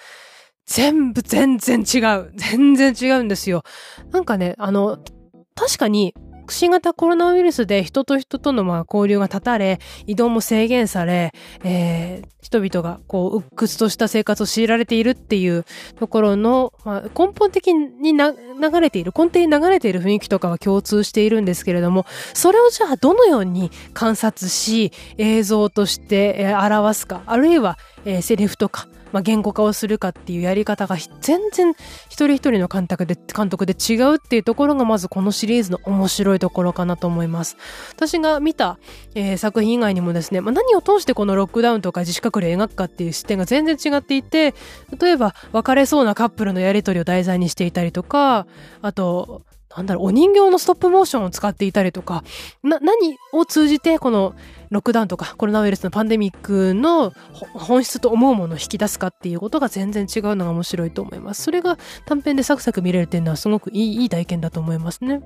[0.66, 2.32] 全部全然違う。
[2.34, 3.62] 全然違うんですよ。
[4.11, 4.99] なんかね、あの、
[5.55, 6.12] 確かに
[6.53, 11.32] 新型コロナウイルスで人と人とのまあ交流が断たれ、移動も制限され、
[11.64, 15.64] えー、人々がこう、鬱屈とした生活を強いられているっていう
[15.99, 31.70] ところの、まあ、根本的にな流れている、根底に流れている雰囲気とかは共通しているんですけれども、それをじゃあどのように観察し、映像として、表すか、あるいは、えー、セリフとか、まあ、言語化をするかっていうやり方が全然
[32.10, 37.56] 一人一人の監督で監督で違うっていうところがまずこのシリーズの面白いところかなと思います。
[37.94, 38.78] 私が見た、
[39.14, 44.54] えー、作品以外にもですね、まあ、何を通してこのロックダウンとか自主隔離を描くかっていう視点が全然違っていて、
[45.00, 48.46] 例えば別れそうなカップルのやりとりを題材にしていたりとか、
[48.82, 49.40] あと、
[49.77, 52.24] なんだろう、お人形のストップモーションを使っていたりとか、
[52.62, 54.35] な、何を通じてこの
[54.70, 57.12] ロックダウンとかコロナウイルスのパンデミックの
[57.53, 61.43] 本質と思うものを引き出すかっていうことが全然違うのが面白いと思います。
[61.43, 65.20] それが短編でサクサク見れるっていうのはすごくいいいい体験だと思いますね。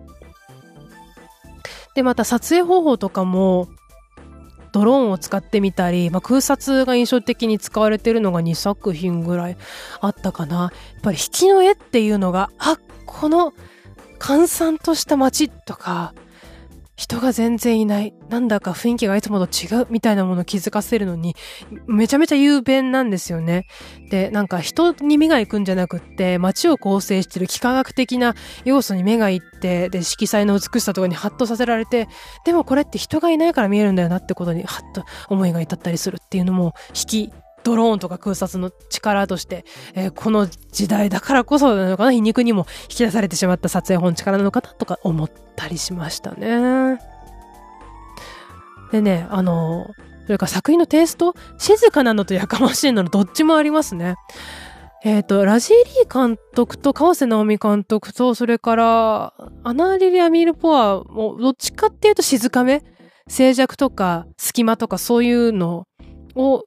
[1.94, 3.68] で、また撮影方法とかも、
[4.72, 9.56] ドローンを使ってみたり、まあ、空撮が印象的に使われてるのが2作品ぐらい
[10.00, 10.56] あったかな。
[10.56, 10.70] やっ
[11.02, 13.52] ぱり引きの絵っていうのが、あ、この
[14.20, 16.14] 閑散とした街とか、
[16.94, 18.12] 人が全然いない。
[18.28, 21.34] なんだか雰囲気がいつもと違うみたいなものを気づかせるのに、
[21.86, 23.64] めちゃめちゃ雄弁なんですよね。
[24.10, 28.34] で、なんか人に目が行くんじゃなくって、街を構成してる幾何学的な
[28.66, 32.06] 要素に目が行って、で、色彩の美しさとかにハッとさせられて、
[32.44, 37.32] でもこれって人がいないから見えるんだよなってことにハッと思いが至ったりするっていうのも、引き
[37.62, 44.68] ドローンとか空撮の力として、えー、この時代だからこそなのかな、皮肉にも引き出されてしまった撮影本力なのかな？
[44.74, 46.98] とか思ったりしましたね。
[48.92, 49.86] でね、あの、
[50.26, 54.16] それから作品のテイスト、静かなのとやかましいののどっちもありますね。
[55.02, 59.34] えっ、ー、と、ラジー・リー監督と川瀬直美監督と、それから、
[59.64, 62.82] アナ・リリア・ミール・ポアも、どっちかっていうと静かめ
[63.30, 65.86] 静寂とか隙間とかそういうの
[66.34, 66.64] を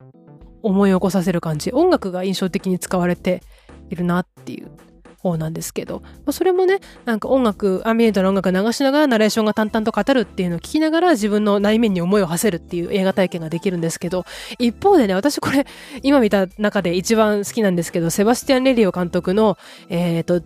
[0.64, 1.72] 思い起こさせる感じ。
[1.72, 3.44] 音楽が印象的に使われて
[3.90, 4.72] いるなっていう
[5.18, 14.26] 方なんですけど、まあ、それもねなんか音楽アンビエントの音楽流しながらナレーションが淡々と語るっていうのを聞きながら自分の内面に思いを馳せるっていう映画体験ができるんですけど。
[14.60, 15.66] 一方でね私これ
[16.02, 19.58] 今見た中で一番好きなんですけどセバスティアン・レリオ監督の
[19.90, 20.46] えっ、ー、と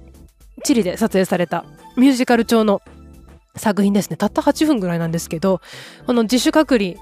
[0.64, 1.66] チリで撮影された
[1.96, 2.82] ミュージカル調の
[3.56, 4.18] 作品ですね。
[4.18, 5.62] たった8分ぐらいなんですけど、
[6.06, 6.94] この自主隔離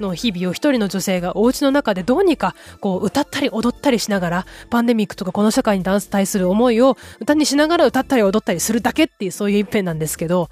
[0.00, 10.48] の日々を一人の女性がお家の中でどうにかこう歌ったり踊ったりしながらパンデミックとかこの社会にダンス対する思いを歌にしながら歌ったり踊ったりするだけっていうそういう一編なんですけど、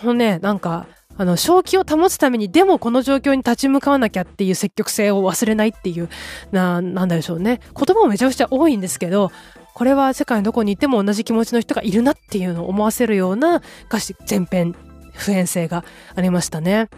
[0.00, 0.86] このね、なんか
[1.20, 6.08] あの、正気を保つために、でもこの状況に立ち向かわなきゃっていう積極性を忘れないっていう、
[6.50, 7.60] な、なんだでしょうね。
[7.76, 9.30] 言葉もめちゃくちゃ多いんですけど、
[9.74, 14.74] これは世界のどこにいても同じ気持ちの人がいるなっていうのを思わせるような歌詞全編
[15.12, 16.88] 普遍性がありましたね。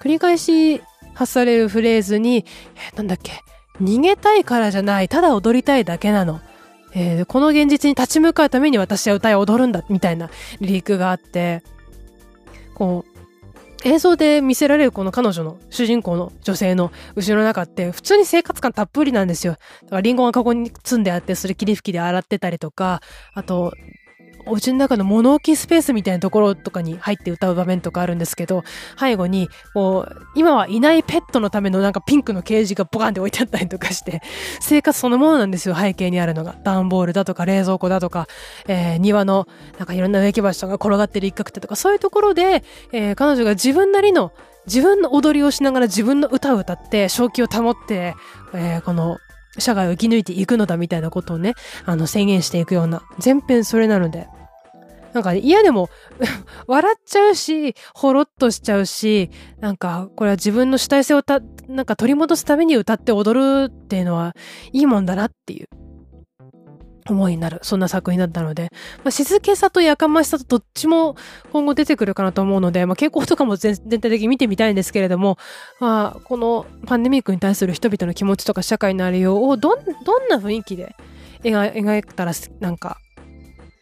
[0.00, 0.82] 繰り返し
[1.16, 2.44] 発されるフレーズに、
[2.76, 3.42] えー、なんだっけ、
[3.80, 6.40] 逃げたいからじゃない、ただ踊りたいだけなの。
[6.94, 11.62] えー、この現実に立ち向かうために私は歌い踊るんだ、みたいなリリークがあって、
[12.74, 13.16] こう、
[13.84, 19.52] 映像で見せられるこの彼女の主人公の女性の後ろの中って普通に生活感たっぷりなんですよ。
[19.84, 23.00] だからリンゴがカゴに積んであってそれ霧吹きで洗ってたりとか、
[23.34, 23.74] あと
[24.46, 28.64] お家の中の物置スペースみたいなところとかに入って歌う場面とかあるんですけど、
[28.98, 34.22] 背後に、こう、今はいないペットのためのなんかピンクのケージがボカンって置いてあったりとかして、
[34.60, 36.56] 生活そのものなんですよ、背景にあるのが。
[36.62, 38.26] 段ボールだとか冷蔵庫だとか、
[38.66, 39.46] えー、庭の
[39.78, 44.32] なんかいろんな植木鉢とか転がってる一角手とか、そういうところで、えー、彼女が自分なりの
[44.66, 48.14] 自分の踊りをしながら自分の歌を歌って、正気を保って、
[48.52, 49.18] えー、この
[49.58, 54.28] 社会を生き抜いていくのだみたいなことをね、あの宣言していくような、全編それなので、
[55.16, 55.88] なんか嫌でも
[56.68, 64.34] 笑っちゃうし、ほろっとしちゃうし、なんかこれは自分の主体性をた、なんか取り戻すために歌って踊るっていうのは
[64.74, 65.68] いいもんだなっていう。
[67.08, 68.68] 思いになる、そんな作品だったので、
[69.04, 71.14] まあ、静けさとやかましさとどっちも
[71.52, 75.38] 今後出てくるかなと思うので、まあ、傾向とかも全全体的に見てみたいんですけれども、
[75.78, 80.96] まあ、このパンデミックに対する人々の気持ちとか社会のありようをどん、どんな雰囲気で
[81.44, 82.98] 描描いたら、なんか、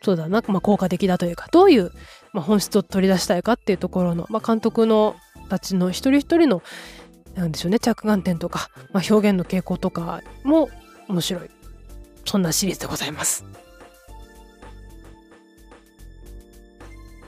[0.04, 1.90] そうだな、まあ、効果的だというか、どういう、
[2.32, 5.16] まあ、本質を取り出したいかっていうところの、まあ、監督の
[5.48, 6.62] たちの一人一人の、
[7.34, 10.68] なんでしょうね、着眼点とか、まあ、表現の傾向とかも
[11.08, 11.50] 面白い。
[12.26, 13.46] そんなシリーズでございます。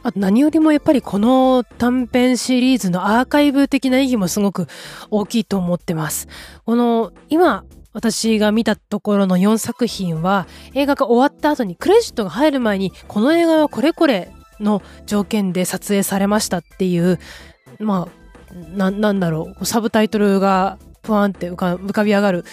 [0.03, 4.69] あと何よりもやっぱりこの短編シリーズのアーカイブ的な意義もすごく
[5.11, 6.29] 大きいと思ってます。
[6.65, 7.65] この今
[7.97, 14.31] 私が見たところの4作品は映画が終わった後にクレジットが入る前にこの映画はこれこれ
[14.61, 17.19] の条件で撮影されましたっていう
[17.79, 22.45] まあななんだろうサブタイトルがプワンって浮か浮かび上がる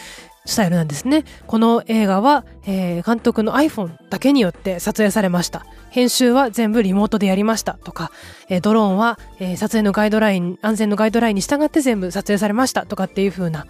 [0.45, 1.23] スタイルなんですね。
[1.47, 5.65] この映画は、えー、監督の iPhone だけによって撮影されました。
[5.89, 8.11] 編集は全部リモートでやりましたとか、
[8.49, 13.67] えー、ドローンは、えー、撮影のガイドライン、安全のガイドラインに従って全部撮影されましたとかっていう風な、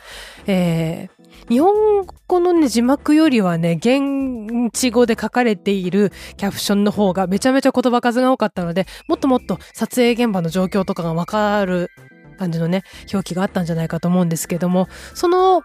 [0.47, 11.89] えー、日本語のね、字幕よりはね、現地語で書かれているキャプションの方がめちゃめちゃ言葉数が多かったので、もっともっと撮影現場の状況とかがわかる
[12.37, 15.63] 感じのね、表記があったんじゃないかと思うんですけども、その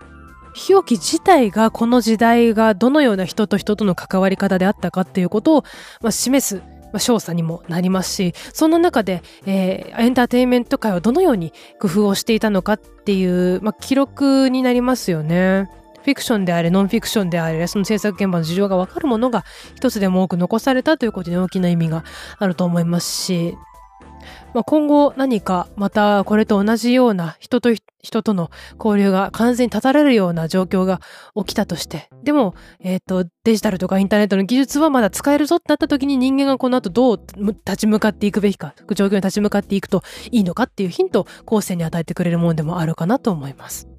[0.68, 5.64] 表記自体がこの時代がどのような人と人との関わり方であったかっていうことを、
[6.00, 6.62] まあ、示す、
[6.92, 15.70] まあ、調査にもなりますし、そんな中で、えー、エンターテインメント界はどのように工夫をしていたのかっていう、まあ、記録になりますよね。
[16.02, 22.04] フィクションであれ、ノンフィクションであれ、その制作現場の事情がわかるものが一つでも多く残されたということに大きな意味が
[22.38, 23.56] あると思いますし、
[24.54, 27.70] まあ、今後何かまたこれと同じような人と
[28.00, 31.00] 人との交流が完全に断たれるような状況が
[31.36, 43.97] 起きたとして、でも、えっ、ー、と、デジタルとかインターネットの技術はまだ使えるぞってなった時に人間がこの後どう立ち向かっていくべきか、状況に立ち向かっていくといいのかっていうヒントを後世に与えてくれるものでもあるかなと思います。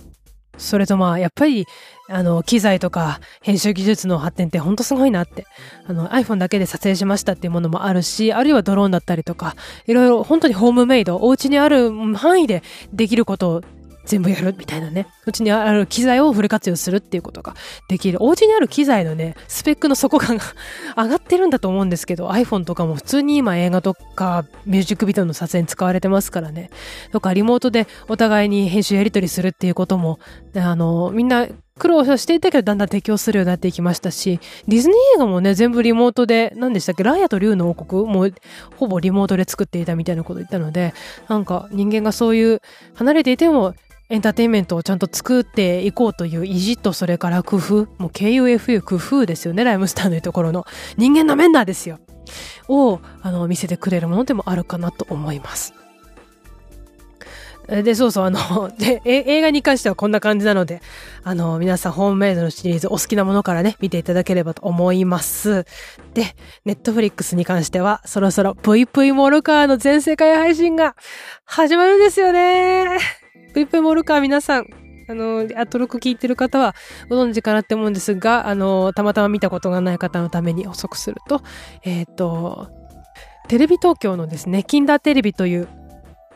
[0.59, 1.65] それとまあ、やっぱり、
[2.09, 5.45] あの、機材とか編集技術の発展ってほんとすごいなって。
[5.87, 9.55] あの、iPhone だけで撮影しましたっていうものもあるし、あるいはドローンだったりとか、
[9.87, 13.63] いろいろ本当にホームメイド、お家にある範囲でできること
[14.09, 15.05] 全部やるみたいなね。
[15.27, 17.53] うちにある機材をフル活用するっていうことが
[17.89, 18.17] できる。
[18.23, 20.43] お家にある機材のね、スペックの底感が
[20.97, 26.71] 上がってるんだと思うんですけど、iPhone とかも普通に今映画とかミュージックビデオの撮影に使われてますからね。
[27.11, 30.17] とかリモートでお互いに編集やり取りするっていうことも、
[30.55, 31.47] あの、みんな
[31.79, 38.27] 苦労していたけどだんだん適応するようになっていきましたし、ディズニー映画もね、全部リモートで、何でしたっけ、ライアと竜の王国も
[38.75, 40.93] ほぼリモートで作っていたみたいなこと言ったので、
[41.27, 42.61] なんか人間がそういう
[42.95, 43.73] 離れていても
[44.09, 50.65] エンターテインメントをちゃんと作っていこうという意地とそれから工夫、もう KUFU 工夫ですよね、ライムスターのいうところの
[50.97, 51.99] 人間のメンダーですよ。
[52.67, 55.73] を、あの、見せてくれるものでもあるかなと思います。
[57.67, 60.81] で、そうそう、あの、 で、映画に関してはこんな感じなので、
[61.23, 65.65] あの、皆さんホームメイドのシリーズお好きなものからね、見ていただければと思います。
[66.15, 66.35] で、
[66.65, 70.95] ネットフリックスに関しては、そろそろ VV モルカーの全世界配信が
[71.45, 73.18] 始まるんですよね。
[73.53, 74.67] VV モルカー皆さん、
[75.07, 76.75] あの、アトロク聞いてる方は
[77.09, 81.41] ご存知かなって思うんですが、あの、たまたま見たことがない方のために補足すると、
[81.83, 82.69] えっ、ー、と、
[83.47, 85.67] テレビ東京のですね、キンダーテレビという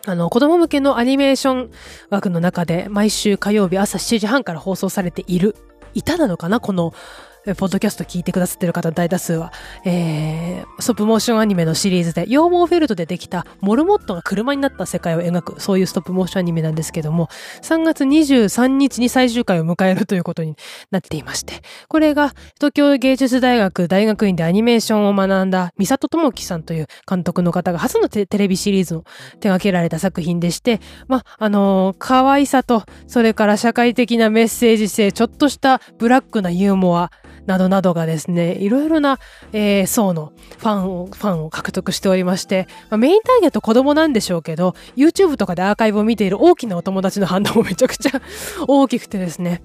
[0.05, 1.72] あの、子供向けのアニメーション
[2.09, 5.55] 枠の中で毎週火曜日朝7時半から放送されている、
[5.93, 6.93] いたなのかなこの
[7.44, 9.52] ポッドキャスト聞いてくださってる方大多数は、
[9.84, 17.28] えー、ストップモーションアニメのシリーズで、羊毛フェルトでできたモルモットが車になった世界を描く、そういうストップモーションアニメなんですけども、
[17.62, 20.56] 3月23日に最終回を迎えるということに
[20.89, 21.56] なっていまして、
[21.89, 37.12] これが東京芸術大学大学院でアニメーションを学んだ三里智樹さんという監督の方が初のテレビシリーズを手掛けられた作品でして、ま、あのー、可愛さと、それから社会的なメッセージ性、ちょっとしたブラックなユーモア、
[37.46, 39.20] などなどがですね、いろいろな、
[39.52, 48.22] えー、層のファンを、ファンを獲得しておりまして、まあ、メインターゲット子供なんでしょうけど、YouTube とかでアーカイブを見ている大きなお友達の反応もめちゃくちゃ
[48.68, 49.62] 大きくてですね。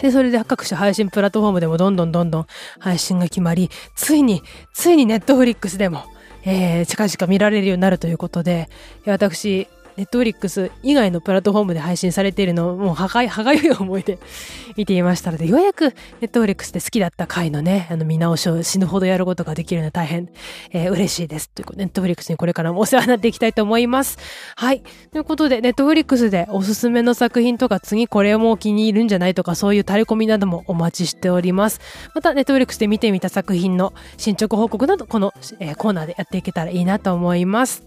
[0.00, 2.46] で、それで各種配信プラットフォームでもどんどんどんどん
[2.78, 4.42] 配信が決まり、ついに、
[4.74, 6.04] ついにネットフリックスでも、
[6.44, 8.68] えー、近々見られるようになるということで、
[9.06, 14.18] 私、ネットフリックス以外のプラットフォームで配信されているのをもうはがい、はがゆい思いで
[14.76, 20.28] 見ていましたので、ようやくネットフリックスで好きだった回のね、あの見直しを死ぬほどやることができるのは大変、
[20.72, 21.48] えー、嬉しいです。
[21.50, 24.18] ということで、ネットフリックスにこれからもお世話になっていきたいと思います。
[24.56, 24.82] はい。
[25.12, 31.80] ということで、ネットフリックスでおすすめの作品とか、次これも気に入るんじゃないとか、そういうタレコミなどもお待ちしております。
[32.14, 37.86] また、ネットフリックスで見てみた作品の進捗報告など、この、えー、コーナーでやっていけたらいいなと思います。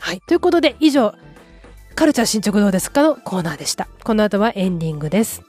[0.00, 0.20] はい。
[0.22, 1.14] ということで、以上、
[1.94, 3.86] カルチャー進捗どうですかのコーナーでした。
[4.02, 5.42] この後はエンディングです。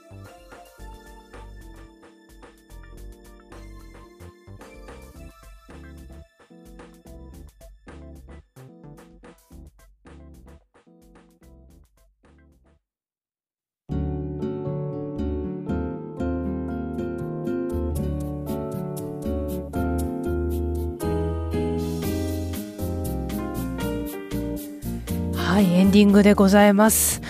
[25.62, 27.22] はい、エンディングでございます。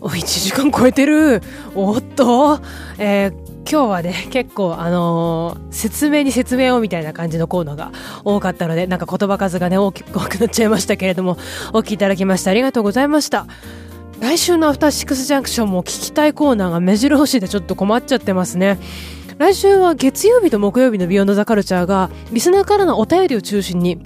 [0.00, 1.42] お、1時間超えてる。
[1.74, 2.60] おっと、
[2.98, 3.30] えー、
[3.68, 7.90] 今日はね、結構、あのー、説明に説明をみたいな感じのコーナーが
[8.24, 11.36] 多かったので、なんか言葉数がね、大きく多くなっちゃいましたけれども、
[11.72, 13.48] お聞きいただきましてありがとうございました。
[14.20, 18.78] 来週のアフターシックスジャンクションも聞きたいコーナーが目白押しでちょっと困っちゃってますね。
[19.38, 23.98] 来週は月曜日と木曜日のビヨンドザカルチャーが、リスナーからのお便りを中心に、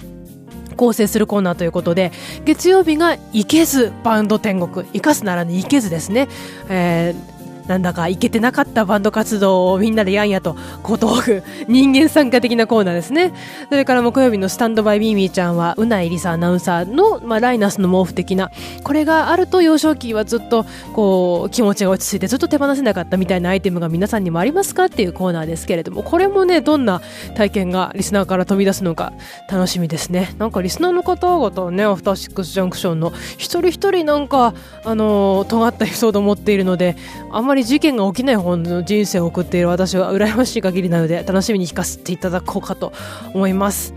[0.75, 2.11] 構成するコーナーということで、
[2.45, 6.27] 月曜日がいけずバンド天国、生かすならぬいけずですね。
[6.69, 7.34] えー
[7.67, 13.33] なんだかいけてなかったバンド活動をみんなでやんやと小道具人間参加的なコーナーですね。
[13.69, 18.51] それから木曜日のスタンドバイミーミーちゃんはうないりさアナウンサーの、まあ、ライナスの毛布的な
[18.83, 27.01] これがあると幼少期はずっとこう気持ちが落ち着いてずっと手放せなかったみたいなアイテムが皆さんにもありますかっていうコーナーですけれどもこれもねどんな
[27.35, 29.13] 体験がリスナーから飛び出すのか
[29.49, 30.35] 楽しみですね。
[30.37, 34.53] なんかリスナーの方々ねアフターシックスジャンクションの一人一人なんか
[34.83, 36.95] あの尖ったエピソードを持っているので
[37.31, 42.93] あんまり事件が起きない方の人生を送っている私は羨ましい限りなので楽しみに聞かせていただこうかと
[43.33, 43.93] 思います。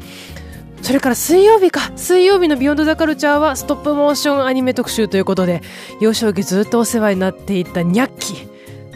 [0.82, 1.92] それから水曜日か。
[1.96, 5.60] 水曜日のビヨンドザカルチャーはストップモーションアニメ特集ということで
[6.00, 8.34] 幼少期ずっとお世話になっていたニャッキ。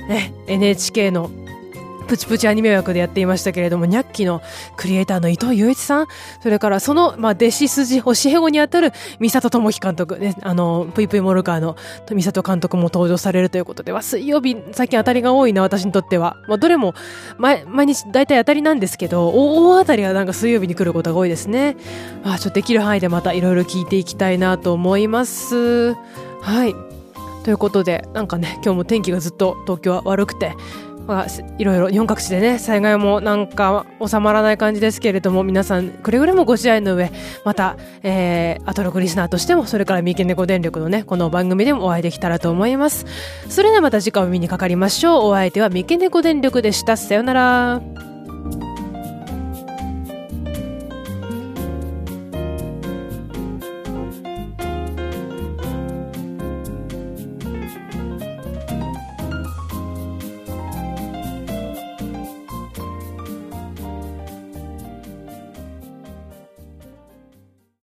[0.08, 1.30] ね NHK の
[2.12, 4.42] プチプチアニメ枠でやっていましたけれども、ニャッキの
[4.76, 6.06] クリエイターの伊藤雄一さん、
[6.42, 11.74] それからその、まあ、弟子筋、教え子にあたる三里智樹監督、ね、あの、ぷいぷいモルカーの
[12.10, 16.36] 三里監督も登場されるということでは、水曜日、最近当たりが多いな、私にとっては。
[16.48, 16.92] まあ、どれも、
[17.38, 21.78] 毎、毎日大体当たりなんですけど、大当たりはなんか水曜日に来ることが多いですね。
[22.24, 25.94] あ、ちょっとできる範囲でまたいろいろ聞いていきたいなと思います。
[26.42, 26.74] はい。
[27.42, 30.54] ということで、なんかね、今日も天気がずっと東京は悪くて、
[31.07, 31.26] まあ、
[31.59, 37.11] いろいろ日本各地でね災害もなんか収まらない感じですけれども皆さんくれぐれもご自愛の上
[37.44, 43.07] また、えー、アトロクリスナーとしてもそれから三毛猫電力のねこの番組でもお会いできたらと思います。
[43.48, 45.30] それではまた次回お見にかかりましょう。
[45.30, 46.96] お相手は三毛猫電力でした。
[46.96, 48.12] さよなら。